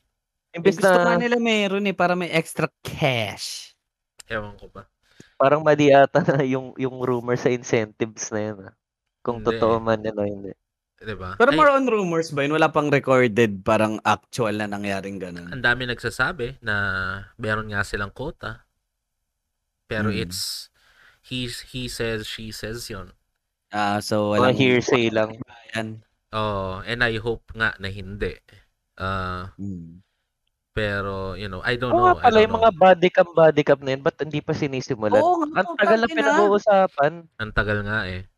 [0.54, 3.74] Imbes Gusto na nila meron eh para may extra cash.
[4.30, 4.86] Ewan ko ba.
[5.40, 8.58] parang mali ata na yung, yung rumor sa incentives na yun.
[8.68, 8.74] Ah.
[9.20, 9.48] Kung Hindi.
[9.52, 10.52] totoo man yun o hindi.
[10.96, 11.36] 'Di ba?
[11.36, 12.52] Pero more on rumors ba yun?
[12.52, 15.48] Wala pang recorded parang actual na nangyaring ganun.
[15.48, 16.74] ang dami nagsasabi na
[17.36, 18.64] meron nga silang quota.
[19.84, 20.20] Pero Hmm.
[20.20, 20.68] it's
[21.20, 23.12] he he says, she says yun.
[23.70, 25.30] Ah, so Mga walang hearsay lang.
[25.72, 26.02] Yan.
[26.30, 28.38] Oh, and I hope nga na hindi.
[28.94, 30.00] Ah, Hmm.
[30.70, 32.14] pero you know, I don't Oo know.
[32.14, 32.58] I pala, don't yung know.
[32.62, 35.18] mga body cam, body cam na yun, ba't hindi pa sinisimulan?
[35.18, 37.12] Oo nga, Ang tagal na pinag-uusapan.
[37.36, 38.29] Ang tagal nga eh.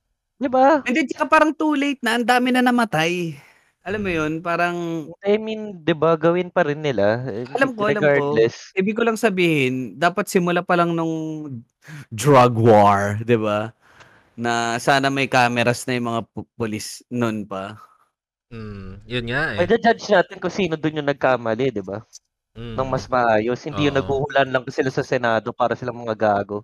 [0.42, 0.82] Di ba?
[0.82, 2.18] Hindi, tsaka parang too late na.
[2.18, 3.38] Ang dami na namatay.
[3.82, 7.22] Alam mo yun, parang I mean, di ba, gawin pa rin nila.
[7.54, 8.10] Alam ko, alam ko.
[8.10, 8.74] Regardless.
[8.78, 11.46] ibig ko lang sabihin, dapat simula pa lang nung
[12.14, 13.74] drug war, 'di ba?
[14.38, 17.74] Na sana may cameras na yung mga pu- pulis noon pa.
[18.54, 19.66] Mm, yun nga eh.
[19.66, 22.06] Ay, judge natin kung sino dun yung nagkamali, di ba?
[22.54, 22.78] Mm.
[22.78, 23.58] Nang mas maayos.
[23.66, 24.00] Hindi yung Oo.
[24.02, 26.62] naghuhulan lang sila sa Senado para silang mga gago.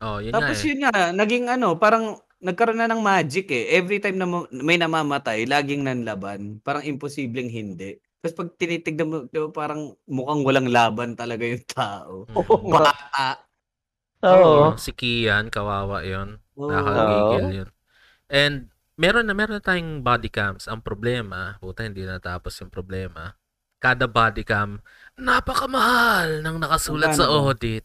[0.00, 0.68] Oh, yun Tapos nga eh.
[0.70, 3.76] yun nga, naging ano, parang nagkaroon na ng magic eh.
[3.76, 6.60] Every time na ma- may namamatay, laging nanlaban.
[6.60, 7.96] Parang imposibleng hindi.
[8.20, 12.14] Tapos pag tinitignan mo, di ba, parang mukhang walang laban talaga yung tao.
[12.26, 12.70] Mm.
[12.72, 13.28] Bata.
[14.26, 14.74] Oo.
[14.80, 16.40] Si Kian, kawawa yun.
[16.58, 16.68] Oo.
[16.72, 17.70] Nakakagigil yun.
[18.26, 18.54] And
[18.98, 20.66] meron na meron na tayong body cams.
[20.66, 23.36] Ang problema, puta hindi natapos yung problema.
[23.76, 24.80] Kada body cam,
[25.20, 27.52] napakamahal nang nakasulat sa Magkano ba?
[27.52, 27.84] audit.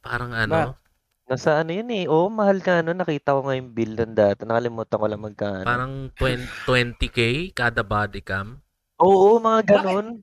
[0.00, 0.78] Parang ano,
[1.24, 2.04] Nasa ano yun eh.
[2.04, 2.92] Oo, mahal ka ano.
[2.92, 4.44] Nakita ko nga yung bill nun dati.
[4.44, 5.64] Nakalimutan ko lang magkano.
[5.64, 7.20] parang 20, 20k
[7.56, 8.60] kada body cam.
[9.00, 10.20] Oo, mga ganun.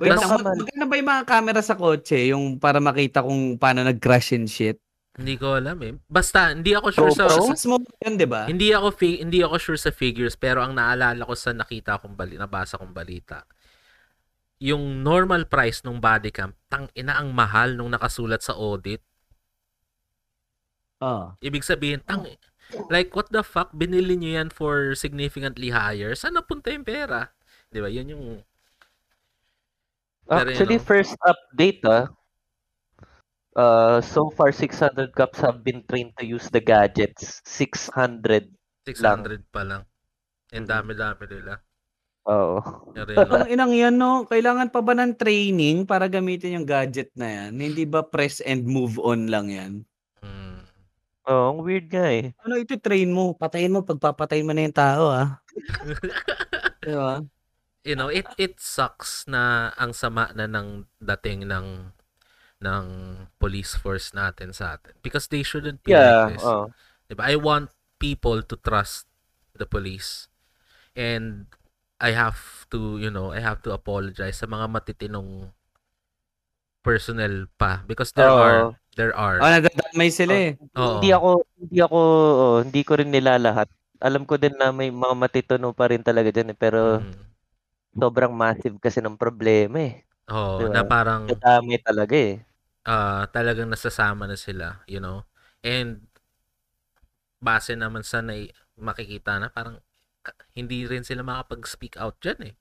[0.00, 2.18] Wait, ka mag- magkano ba yung mga camera sa kotse?
[2.32, 4.80] Yung para makita kung paano nag-crash and shit?
[5.14, 5.94] Hindi ko alam eh.
[6.10, 7.54] Basta hindi ako sure sa, GoPro?
[7.54, 8.50] Mas mo yun, di ba?
[8.50, 12.18] hindi ako fi- hindi ako sure sa figures pero ang naalala ko sa nakita kong
[12.18, 13.46] bali nabasa kong balita
[14.58, 18.98] yung normal price ng body cam tang ina ang mahal nung nakasulat sa audit
[21.02, 21.34] Oh.
[21.42, 22.24] ibig sabihin tang
[22.88, 27.28] like what the fuck binili niyo yan for significantly higher saan napunta yung pera
[27.70, 28.24] di ba yun yung
[30.24, 30.88] Pero, you Actually, know.
[30.88, 32.08] first update ah.
[33.52, 37.44] Uh, so far, 600 cops have been trained to use the gadgets.
[37.44, 38.48] 600.
[38.88, 39.84] 600 pa lang
[40.48, 40.72] and Mhm.
[40.72, 41.60] dami-dami nila
[42.24, 42.64] Oo.
[42.96, 44.24] Ang inang yan, no?
[44.24, 47.52] Kailangan pa ba ng training para gamitin yung gadget na yan?
[47.60, 49.72] Hindi ba press and move on lang yan?
[50.24, 50.53] Mm.
[51.24, 52.36] Oo, ang weird nga eh.
[52.44, 53.32] Ano ito train mo?
[53.32, 55.40] Patayin mo, pagpapatayin mo na yung tao, ah.
[56.84, 57.24] Di ba?
[57.84, 61.92] you know, it it sucks na ang sama na ng dating ng
[62.64, 62.86] ng
[63.36, 66.44] police force natin sa atin because they shouldn't be Yeah, like this.
[66.44, 66.72] oo.
[67.12, 67.24] Diba?
[67.28, 67.68] I want
[68.00, 69.04] people to trust
[69.52, 70.28] the police.
[70.96, 71.46] And
[72.00, 75.52] I have to, you know, I have to apologize sa mga matitinong
[76.84, 78.40] personnel pa because there Oo.
[78.40, 78.60] are
[78.94, 79.38] there are.
[79.38, 80.50] Oh, nadadamay sila eh.
[80.74, 80.98] Oo.
[80.98, 81.30] Hindi ako,
[81.60, 83.68] hindi ako, oo, hindi ko rin nilalahat.
[84.02, 87.14] Alam ko din na may mga matituno pa rin talaga dyan eh, pero Mm.
[87.94, 90.02] sobrang massive kasi ng problema eh.
[90.30, 92.40] Oo, Di na parang Kadami talaga eh.
[92.84, 95.24] ah talagang nasasama na sila, you know.
[95.64, 96.04] And
[97.40, 98.36] base naman sa na
[98.76, 99.80] makikita na parang
[100.56, 102.54] hindi rin sila makapag-speak out dyan eh.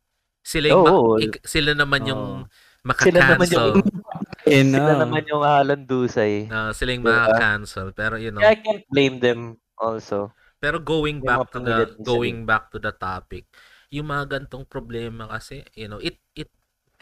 [0.44, 1.16] Sila yung Oo.
[1.16, 2.96] mak- ik- sila naman yung Oo.
[3.00, 3.80] Sila naman yung
[4.54, 5.02] Eh, sila no.
[5.02, 6.48] naman yung halandusay.
[6.54, 7.18] Ah, sila yung Diba?
[7.26, 7.92] maka-cancel.
[7.98, 10.30] Pero you know, I can't blame them also.
[10.62, 13.50] Pero going Yung back to the going back to the topic,
[13.92, 16.48] yung mga gantong problema kasi, you know, it it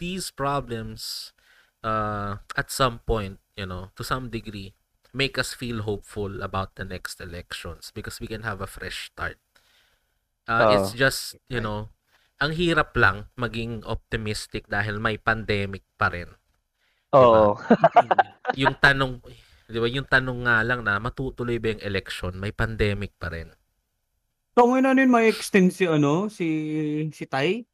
[0.00, 1.30] these problems
[1.86, 4.74] uh at some point, you know, to some degree
[5.12, 9.36] make us feel hopeful about the next elections because we can have a fresh start.
[10.48, 10.98] Uh, it's Oo.
[10.98, 11.92] just, you know,
[12.42, 16.34] ang hirap lang maging optimistic dahil may pandemic pa rin.
[17.12, 17.60] Oo.
[18.60, 19.20] Yung tanong,
[19.68, 23.52] 'di ba, yung tanong nga lang na matutuloy ba yung election, may pandemic pa rin.
[24.56, 26.44] So, ngayon ano yun, may extend si, ano, si,
[27.08, 27.64] si Tai?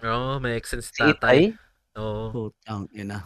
[0.00, 1.52] Oo, may exen si Si tatay.
[2.00, 2.32] Oo.
[2.32, 3.20] Putang ina.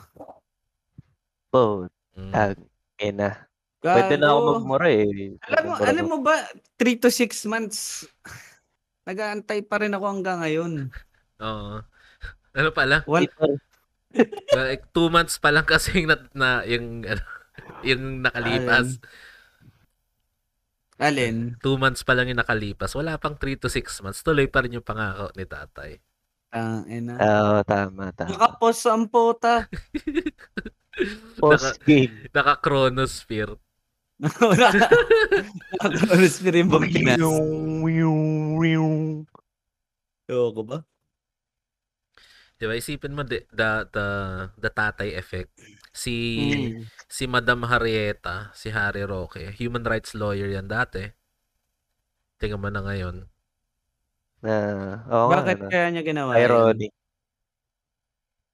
[1.55, 1.87] Oh,
[2.19, 2.31] Mm.
[2.35, 2.57] tag.
[2.99, 3.31] Ina.
[3.83, 4.51] Pwede na ako Gago.
[4.59, 5.35] magmura eh.
[5.51, 6.35] Alam mo, alam mo ba,
[6.79, 8.07] 3 to 6 months,
[9.09, 10.73] nag-aantay pa rin ako hanggang ngayon.
[11.47, 11.83] Oo.
[12.55, 13.03] Ano pala?
[13.07, 13.27] Wal,
[14.51, 17.23] Like, two months pa lang kasi yung, na, na, yung, ano,
[17.87, 18.99] yung nakalipas.
[21.01, 21.57] alin?
[21.63, 22.93] Two months pa lang yung nakalipas.
[22.93, 24.21] Wala pang 3 to 6 months.
[24.27, 25.97] Tuloy pa rin yung pangako ni tatay.
[26.51, 27.15] Ang ina.
[27.15, 28.35] Oo, tama, tama.
[28.35, 29.71] Nakapos ang puta.
[31.41, 32.29] Post game.
[32.35, 33.55] Naka-chronosphere.
[34.21, 34.69] Wala.
[35.81, 37.19] Nakakaroon pa rin bang Pinas.
[40.31, 40.79] Ewan ko ba?
[42.61, 42.77] Diba?
[42.77, 44.07] Isipin mo the, the, the,
[44.61, 45.49] the tatay effect.
[45.97, 46.13] Si,
[46.77, 46.85] Mm.
[47.09, 51.09] si Madam Harrieta, si Harry Roque, human rights lawyer yan dati.
[52.37, 53.25] Tingnan mo na ngayon.
[54.45, 54.57] Na,
[55.09, 55.69] oo Bakit ano.
[55.73, 56.45] kaya niya ginawa yun?
[56.45, 56.93] Ironic.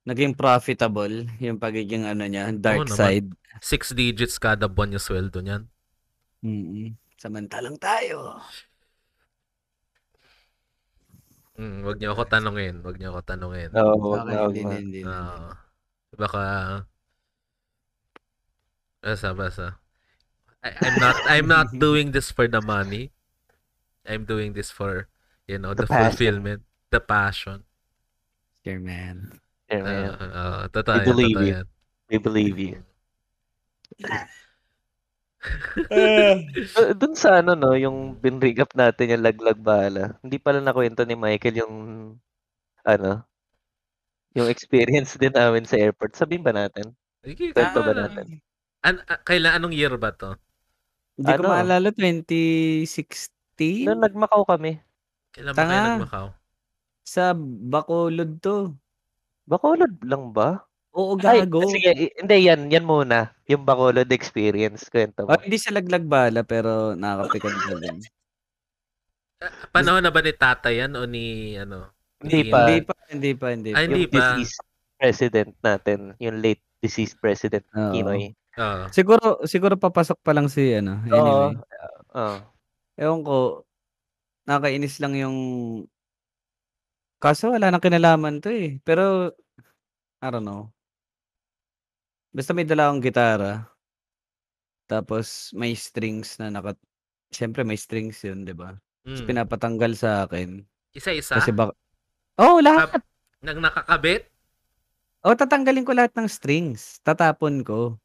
[0.07, 2.95] Naging profitable yung pagiging ano niya, dark Oo naman.
[2.99, 3.29] side.
[3.59, 5.67] Six digits kada buwan yung sweldo niyan.
[6.47, 8.39] Mm Samantalang tayo.
[11.57, 12.85] Mm, wag niyo ako tanungin.
[12.85, 13.71] Wag niyo ako tanungin.
[13.73, 15.01] Oo, wag Okay, hindi, hindi, hindi.
[15.09, 15.57] Ah,
[16.17, 16.43] baka
[19.01, 19.67] basta basta.
[20.65, 23.13] I, I'm not I'm not doing this for the money.
[24.07, 25.09] I'm doing this for
[25.49, 26.11] you know the, The passion.
[26.11, 27.65] fulfillment, the passion.
[28.65, 29.41] Sure, man.
[29.71, 30.05] Yeah, man.
[30.11, 31.55] Uh, uh, totoo We yan, believe totoo you.
[31.57, 31.67] yan.
[32.11, 32.75] We believe you.
[35.93, 36.47] Eh.
[36.75, 40.17] Uh, Dun sa ano no, yung binrig up natin yung laglag bala.
[40.25, 41.75] Hindi pala nakwento ni Michael yung
[42.87, 43.27] ano,
[44.37, 46.13] yung experience din namin sa airport.
[46.13, 46.93] Sabihin ba natin?
[47.25, 48.39] Sige, Kwento ba ah, natin?
[48.85, 50.37] An, ah, kailan anong year ba to?
[51.17, 51.51] Hindi ko Ano?
[51.57, 53.89] maalala, 2016?
[53.89, 54.79] Noong nagmakaw kami.
[55.33, 55.89] Kailan ba kayo Tanga.
[55.97, 56.27] nagmakaw?
[57.03, 57.33] Sa
[57.73, 58.77] Bacolod to.
[59.49, 60.66] Bacolod lang ba?
[60.97, 61.61] Oo, Ay, gago.
[61.69, 63.37] sige, i- hindi yan, yan muna.
[63.47, 65.31] Yung Bacolod experience, kwento mo.
[65.31, 67.97] Oh, hindi sa laglag bala, pero nakakapikad ka din.
[69.37, 71.93] Ah, Panahon na ba ni Tata yan o ni ano?
[72.19, 72.65] Hindi pa.
[72.65, 73.77] Hindi pa, hindi pa, hindi pa.
[73.77, 74.17] Ay, hindi yung pa.
[74.33, 74.65] deceased
[74.97, 77.93] president natin, yung late deceased president Oo.
[77.93, 78.33] Kinoy.
[78.57, 78.83] Oo.
[78.89, 81.13] Siguro, siguro papasok pa lang si, ano, Oo.
[81.13, 81.53] anyway.
[82.17, 82.37] Oo.
[82.97, 83.37] Ewan ko,
[84.47, 85.37] nakainis lang yung...
[87.17, 88.81] Kaso wala nang kinalaman to eh.
[88.81, 89.29] Pero,
[90.19, 90.73] I don't know.
[92.37, 93.65] Basta may dala akong gitara.
[94.85, 96.77] Tapos may strings na naka...
[97.33, 98.77] Siyempre may strings yun, di ba?
[98.77, 99.29] Tapos Mm.
[99.33, 100.61] pinapatanggal sa akin.
[100.93, 101.41] Isa-isa?
[101.41, 101.73] Kasi baka...
[102.37, 103.01] Oh, lahat!
[103.41, 104.29] Nang nakakabit?
[105.25, 107.01] Oh, tatanggalin ko lahat ng strings.
[107.01, 107.97] Tatapon ko.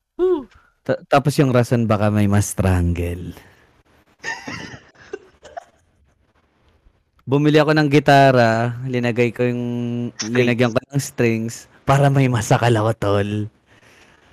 [0.87, 3.35] Ta- tapos yung rason baka may mas strangle.
[7.27, 9.63] Bumili ako ng gitara, linagay ko yung
[10.33, 13.29] linagyan ko ng strings para may masakal ako tol.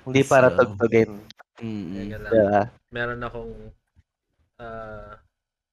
[0.09, 1.09] Hindi para So, tugtugin.
[1.59, 2.09] Mm.
[2.29, 2.61] Diba?
[2.89, 3.53] Meron akong
[4.59, 5.13] ah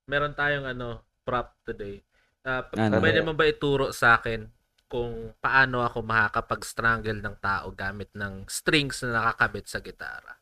[0.06, 1.98] meron tayong ano prop today.
[2.46, 3.02] P- Ano?
[3.02, 4.46] pwede mo ba ituro sa akin
[4.86, 10.38] kung paano ako makakapag-strangle ng tao gamit ng strings na nakakabit sa gitara?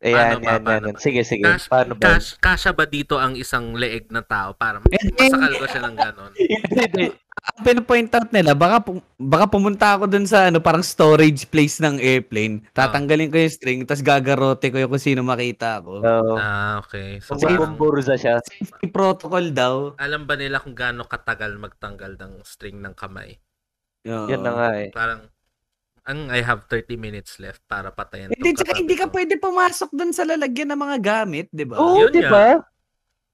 [0.00, 0.48] Ayan, Paano ba?
[0.48, 0.94] yan, Paano yan.
[0.96, 0.98] ba?
[0.98, 1.44] Sige, sige.
[1.44, 2.02] Cash, Paano ba?
[2.02, 6.32] cash, kasya ba dito ang isang leeg ng tao para masakal ko siya ng ganon?
[6.40, 7.06] Hindi, hindi.
[7.40, 8.84] Ang pinapoint out nila, baka,
[9.16, 12.60] baka pumunta ako dun sa ano, parang storage place ng airplane.
[12.70, 16.00] Tatanggalin ko yung string, tapos gagarote ko yung kung sino makita ko.
[16.00, 16.34] Oo.
[16.34, 17.16] Ah, okay.
[17.18, 18.40] So, Kung parang, bumburza siya.
[18.42, 19.96] Safety protocol daw.
[19.96, 23.40] alam ba nila kung gaano katagal magtanggal ng string ng kamay?
[24.04, 24.28] Oo.
[24.28, 24.88] Yun na nga eh.
[24.90, 25.20] Parang,
[26.10, 29.90] ang I have 30 minutes left para patayin Hindi, tong tsaka hindi ka pwede pumasok
[29.94, 31.78] dun sa lalagyan ng mga gamit, di ba?
[31.78, 32.30] Oo, Yun di nga.
[32.30, 32.46] ba?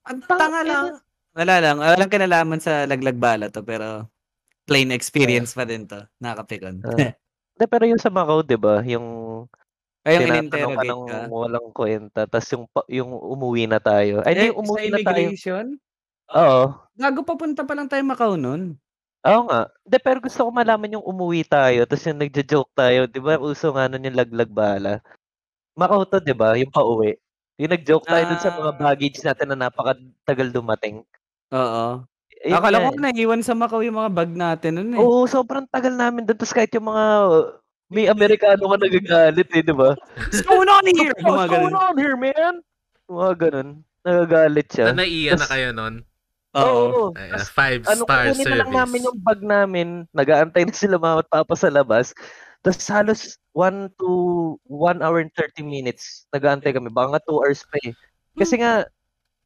[0.06, 0.86] Ang tanga lang.
[1.32, 1.76] Wala lang.
[1.80, 4.06] Walang kinalaman sa laglag bala to, pero
[4.68, 6.04] plain experience pa din to.
[6.20, 6.84] Nakakapikon.
[6.84, 7.12] Ah.
[7.56, 9.06] De, pero yung sa Macau, 'di ba, yung
[10.06, 14.22] Ay, yung tinatanong ka in-interrogate ng walang kuwenta tas yung yung umuwi na tayo.
[14.22, 15.18] Ay, Eh, sa umuwi na tayo.
[15.24, 15.66] immigration?
[16.30, 16.62] Oo.
[16.94, 18.78] Gago papunta pa lang tayo Macau nun.
[19.26, 19.60] Oo nga.
[19.82, 23.74] Hindi, pero gusto ko malaman yung umuwi tayo tas yung nagjo-joke tayo, 'di ba, uso
[23.74, 25.02] nga nun yung laglag bala.
[25.78, 27.16] Macau 'to, 'di ba, yung pauwi.
[27.58, 28.78] Yung nag-joke tayo dun sa mga Ah.
[28.78, 31.02] baggage natin na napakatagal dumating.
[31.54, 32.04] Oo.
[32.44, 35.00] Ayun Akala ko naiwan sa Macau yung mga bag natin nun, eh.
[35.00, 37.04] Oo, sobrang tagal namin dun tas kahit yung mga
[37.88, 39.94] may Amerikano nga nagagalit, eh, 'di ba?
[40.20, 41.14] What's going on here?
[41.24, 42.60] What's going on here, man?
[43.08, 43.68] Mga ganun.
[44.04, 44.86] Nagagalit siya.
[44.92, 45.94] Na naiiyan na kayo nun.
[46.56, 47.12] Oo.
[47.12, 49.06] Tas ah, five ano, star kukunin na lang namin service.
[49.06, 52.16] yung bag namin, nag-aantay na sila mama at papa sa labas.
[52.64, 54.08] Tas halos 1 to
[54.66, 56.88] 1 hour and 30 minutes nag-aantay kami.
[56.88, 57.92] Baka nga 2 hours pa, eh.
[58.36, 58.88] Kasi nga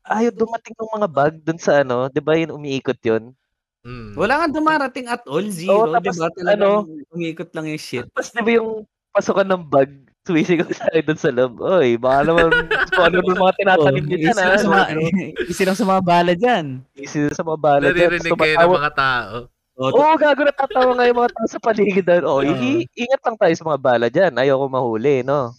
[0.09, 3.35] ayaw dumating ng mga bag dun sa ano, 'di ba, yung umiikot yun?
[3.81, 4.13] Mm.
[4.13, 6.29] Wala kang dumarating at all, zero, 'di tapos ba?
[6.37, 6.69] Talagang ano
[7.13, 8.07] umikot lang yung shit.
[8.13, 9.91] Tas 'di ba yung pasukan ng bag,
[10.25, 12.49] sumisigaw sa'kin dun sa loob, "Uy, baka naman
[12.95, 14.85] kung ano yung mga Oo, tinatanim niyo diyan, easy lang ah." sa mga
[15.51, 16.67] easy lang sa mga bala diyan.
[16.99, 18.11] Easy sa mga bala diyan.
[18.11, 19.35] Tas Naririnig kayo ng mga tao.
[19.81, 22.25] Oo, Oo, gago natatawa nga yung mga tao sa paligid doon.
[22.29, 22.45] Oh, Oo.
[22.45, 24.33] i- ingat lang tayo sa mga bala diyan.
[24.37, 25.57] Ayoko mahuli, no?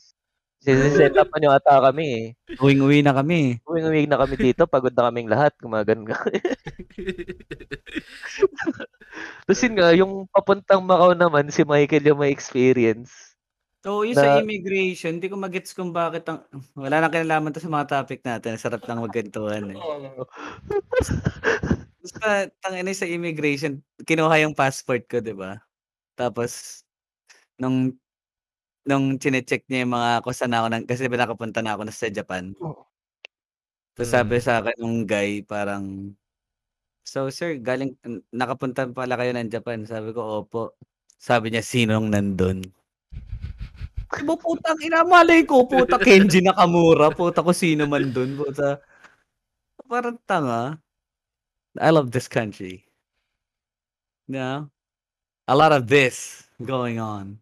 [0.62, 2.26] Sisi-set up niyo ata kami, eh.
[2.62, 3.58] uwing-uwi na kami.
[3.66, 6.06] Uwing-uwi na kami dito, pagod na kaming lahat, gumagano
[9.42, 13.31] Tapos yun nga, yung papuntang Macau naman, si Michael yung may experience.
[13.84, 16.46] So, yung sa Na immigration, hindi ko magets kung bakit ang
[16.78, 18.54] wala nang kinalaman 'to sa mga topic natin.
[18.62, 19.82] Sarap lang magkwentuhan, eh.
[19.82, 20.26] Oo.
[22.02, 25.62] Basta tangina sa immigration, kinuha yung passport ko, 'di ba?
[26.18, 26.84] Tapos
[27.62, 27.96] nung
[28.88, 31.84] nung chine-check niya yung mga kung saan ako nang kasi 'di ba nakapunta na ako
[31.88, 32.56] na sa Japan.
[33.96, 34.44] Tapos sabi Mm.
[34.44, 36.16] sa'kin nung guy parang,
[37.08, 40.76] "So sir, galing n nakapunta pala kayo ng Japan?" Sabi ko, "Opo."
[41.20, 42.64] Sabi niya, "Sinong nandun?"
[44.12, 48.84] Sabi ko, putang ina, malay ko, puta Kenji Nakamura, puta kung sino man dun, puta.
[49.88, 50.76] Parang tanga.
[51.80, 52.84] I love this country.
[54.28, 54.68] Yeah.
[55.48, 57.40] A lot of this going on.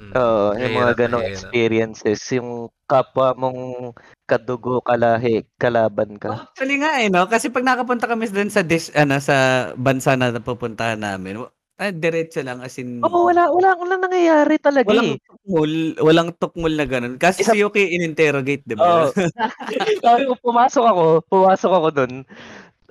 [0.00, 0.12] Mm.
[0.16, 3.92] Oo, yung mga ganong experiences, yung kapwa mong
[4.24, 6.48] kadugo, kalahi, kalaban ka.
[6.50, 7.28] Actually nga eh, no?
[7.28, 11.44] Kasi pag nakapunta kami dun sa dis, ano, sa bansa na napupuntahan namin,
[11.82, 15.18] ah, diretso lang as in Oo, wala wala walang nangyayari talaga, walang eh.
[15.26, 17.18] tukmol, walang tukmol na ganun.
[17.18, 19.10] Kasi Isa si Yuki in-interrogate, 'di Oo.
[19.10, 19.10] ba?
[20.06, 22.12] Sabi ko, pumasok ako, pumasok ako dun,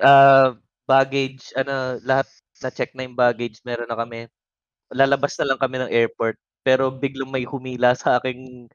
[0.04, 0.56] ah,
[0.88, 2.28] baggage, ano, lahat
[2.60, 4.28] na-check na yung baggage, meron na kami.
[4.92, 6.36] Lalabas na lang kami ng airport,
[6.68, 8.68] pero biglang may humila sa aking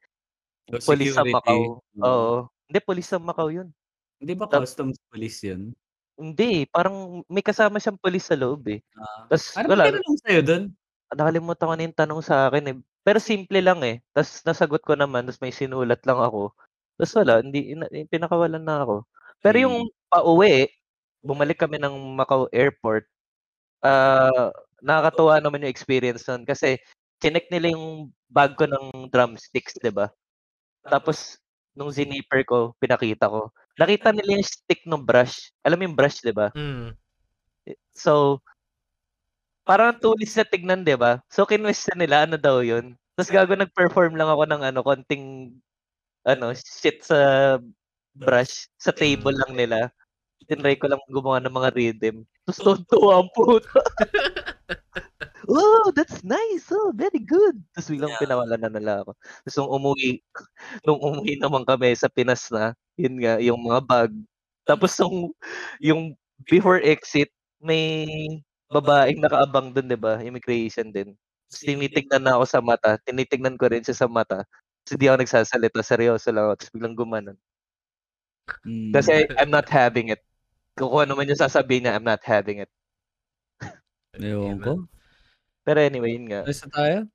[0.67, 1.23] So, pulis sa.
[1.23, 1.79] Macau.
[2.01, 2.03] Oo.
[2.03, 2.37] Oo.
[2.67, 3.71] Hindi, pulis sa Macau yun.
[4.19, 5.77] Hindi ba customs police yun?
[6.19, 8.81] Hindi, parang may kasama siyang pulis sa loob, eh.
[8.97, 9.29] Ah.
[9.29, 10.77] Tas Ano ba wala, tinanong sa'yo dun?
[11.15, 12.77] nakalimutan ko na yung tanong sa'kin, eh.
[13.05, 14.01] Pero simple lang, eh.
[14.17, 16.57] Tas nasagot ko naman, tas may sinulat lang ako.
[16.97, 19.05] Tas wala, hindi ina pinakawalan na ako.
[19.45, 19.77] Pero yung
[20.09, 20.73] pauwi,
[21.21, 23.05] bumalik kami ng Macau Airport,
[23.85, 24.53] ah,
[24.85, 26.79] nakakatuwa naman yung experience nun kasi
[27.23, 30.11] chineck nila yung bag ko ng drumsticks, 'di ba?
[30.89, 31.39] Tapos
[31.77, 33.51] nung zinipper ko, pinakita ko.
[33.77, 35.53] Nakita nila yung stick nung brush.
[35.61, 36.49] Alam mo yung brush, 'di ba?
[36.57, 36.97] Mm.
[37.93, 38.41] So
[39.67, 41.21] parang ang tulis na tignan, 'di ba?
[41.29, 42.97] So kinwestiyon nila ano daw yun.
[43.17, 45.57] Tas gago nag-perform lang ako ng ano, konting
[46.27, 47.19] ano, shit sa
[48.17, 49.79] brush, sa table lang nila.
[50.47, 52.17] Tinry ko lang gumawa ng mga rhythm.
[52.47, 53.81] Tas tuwang-tuwa ang puta.
[55.49, 56.69] "Oh, that's nice.
[56.71, 58.23] Oh, very good." Tas biglang Yeah.
[58.23, 59.11] pinawalan na nila ako.
[59.47, 60.21] Tas nung umuwi
[60.87, 64.13] nung umuwi naman kami sa Pinas na, yun nga, yung mga bag.
[64.67, 65.31] Tapos nung
[65.79, 66.15] yung
[66.51, 67.31] before exit,
[67.63, 68.07] may
[68.71, 71.15] babaeng nakaabang dun, 'di ba, immigration din.
[71.47, 74.43] Tas tinitignan na ako sa mata, tinitignan ko rin siya sa mata.
[74.83, 76.55] Tas hindi ako nagsasalita, seryoso lang ako.
[76.59, 77.39] Tas biglang gumanon.
[78.63, 78.95] Hmm.
[78.95, 80.23] Kasi I'm not having it.
[80.79, 82.71] Kung ano man yung sasabihin niya, I'm not having it.
[84.17, 84.73] Ewan ko.
[85.67, 86.47] Pero anyway, yun nga.
[86.47, 87.11] Basta tayo?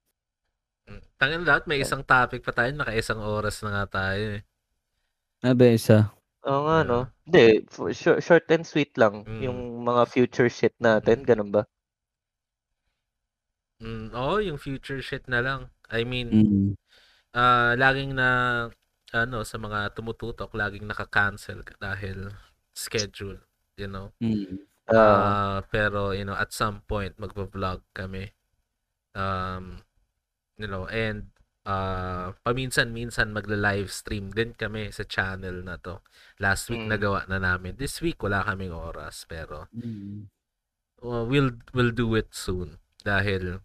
[0.91, 1.01] Mm.
[1.15, 4.43] Tangin lahat, may isang topic pa tayo, naka-isang oras na nga tayo, eh.
[5.39, 6.11] Ano ba isa?
[6.43, 6.99] Oo nga, no?
[7.31, 7.63] Yeah.
[7.63, 9.41] Hindi, short, short and sweet lang Mm.
[9.47, 11.63] yung mga future shit natin, ganun ba?
[13.79, 15.61] Mm, oo, yung future shit na lang.
[15.89, 16.69] I mean, Mm.
[17.35, 18.29] ah, laging na
[19.11, 22.31] ano, sa mga tumututok, laging naka-cancel dahil
[22.75, 23.39] schedule,
[23.75, 24.11] you know.
[24.23, 24.63] Mm.
[24.91, 24.97] Oo.
[24.97, 28.31] Ah, pero you know, at some point magvo-vlog kami.
[29.11, 29.83] Um,
[30.55, 31.31] you know, and
[31.61, 36.01] ah, paminsan-minsan magla-live stream din kami sa channel na to.
[36.41, 36.89] Last week Mm.
[36.89, 37.77] nagawa na namin.
[37.77, 40.25] This week wala kaming oras pero Mm.
[41.03, 43.61] uh, we'll we'll do it soon dahil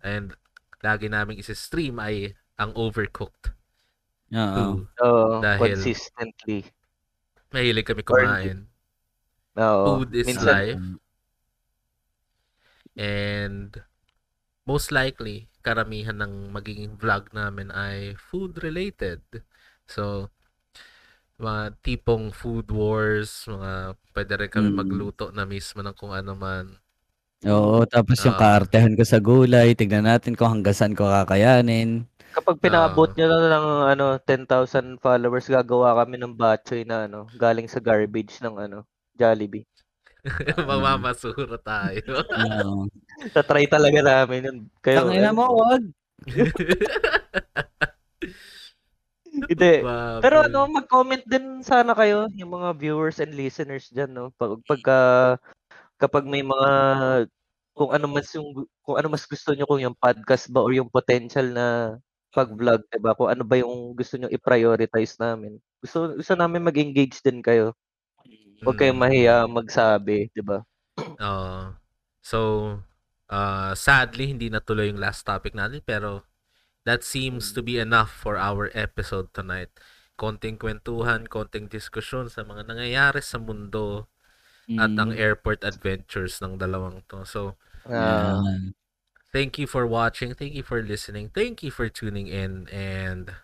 [0.00, 0.32] and
[0.80, 3.52] lagi naming isi-stream ay ang Overcooked.
[4.32, 4.84] Oo.
[5.00, 6.64] Oo, Dahil- consistently.
[7.50, 8.68] Mahilig kami kumain.
[9.56, 10.00] Oo.
[10.04, 10.84] Food is Minsan, life.
[12.96, 13.72] And
[14.68, 19.22] most likely, karamihan ng magiging vlog namin ay food related.
[19.88, 20.28] So,
[21.40, 23.72] mga tipong food wars, mga
[24.14, 24.74] pwede rin kami Mm.
[24.74, 26.66] magluto na mismo ng kung ano man.
[27.46, 28.42] Oo, tapos yung Ah.
[28.42, 32.02] kaartehan ko sa gulay, tignan natin kung hanggang saan ko kakayanin.
[32.36, 33.16] Kapag pinaabot Oo.
[33.16, 38.36] nyo na ng ano, 10,000 followers, gagawa kami ng batchoy na ano, galing sa garbage
[38.44, 38.78] ng ano,
[39.16, 39.64] Jollibee.
[40.68, 42.22] Mamamasuro tayo.
[42.22, 42.86] Oo.
[43.34, 44.58] Tatry talaga namin yun.
[44.84, 45.82] Kayo, Tangina mo, wag.
[49.48, 49.86] Hindi.
[50.18, 54.34] Pero ano, mag-comment din sana kayo, yung mga viewers and listeners dyan, no?
[54.34, 54.98] Pag, pagka,
[56.02, 56.70] kapag may mga,
[57.78, 60.90] kung ano mas yung, kung ano mas gusto nyo, kung yung podcast ba or yung
[60.90, 61.66] potential na
[62.34, 63.14] pag-vlog, diba?
[63.14, 65.54] Kung ano ba yung gusto nyo i-prioritize namin.
[65.78, 67.78] Gusto, gusto namin mag-engage din kayo.
[68.64, 69.02] Huwag kayong Mm.
[69.02, 70.58] mahiya magsabi, diba?
[71.18, 71.74] Oo.
[72.22, 72.38] so,
[73.32, 76.26] uh, sadly, hindi natuloy yung last topic natin, pero
[76.86, 79.70] that seems to be enough for our episode tonight.
[80.18, 84.08] Konting kwentuhan, konting diskusyon sa mga nangyayari sa mundo
[84.78, 85.16] at ang Mm.
[85.16, 87.24] airport adventures ng dalawang to.
[87.26, 87.56] So,
[87.88, 88.74] Yan.
[89.32, 93.34] thank you for watching, thank you for listening, thank you for tuning in, and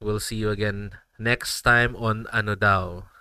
[0.00, 3.11] we'll see you again next time on Ano Daw.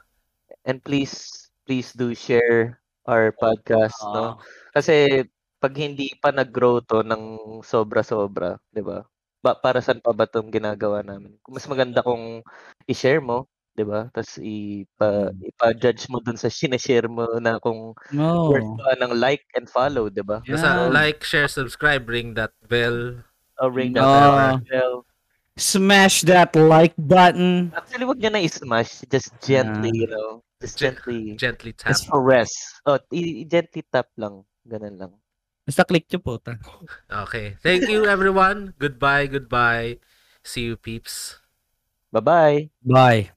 [0.66, 4.38] And please, please do share our podcast, no?
[4.76, 5.26] Kasi
[5.62, 9.06] pag hindi pa nag-grow to ng sobra-sobra, 'di ba?
[9.46, 11.38] Ba, para saan pa ba 'tong ginagawa namin?
[11.46, 12.42] Kung mas maganda kung
[12.90, 14.10] i-share mo, 'di ba?
[14.14, 15.44] Tapos ipa Mm.
[15.44, 18.50] ipa-judge mo dun sa sinashare mo na kung No.
[18.50, 20.42] worth ba ng like and follow, 'di ba?
[20.50, 20.90] Basta Yeah.
[20.90, 23.22] like, share, subscribe, ring that bell.
[23.60, 24.62] Oh, ring that No.
[24.70, 25.06] bell.
[25.58, 27.74] Smash that like button.
[27.74, 29.08] Actually, wag niyo na i-smash.
[29.08, 30.44] Just gently, you know.
[30.62, 31.22] Just Gen- gently.
[31.36, 31.90] Gently tap.
[31.92, 32.52] Just caress.
[32.86, 34.46] Oh, i- i- gently tap lang.
[34.64, 35.14] Ganun lang.
[35.66, 36.38] Basta click nyo po.
[36.38, 36.58] ta.
[37.26, 37.58] Okay.
[37.62, 38.74] Thank you, everyone.
[38.78, 39.98] Goodbye, goodbye.
[40.46, 41.42] See you, peeps.
[42.14, 42.70] Bye-bye.
[42.86, 43.34] Bye.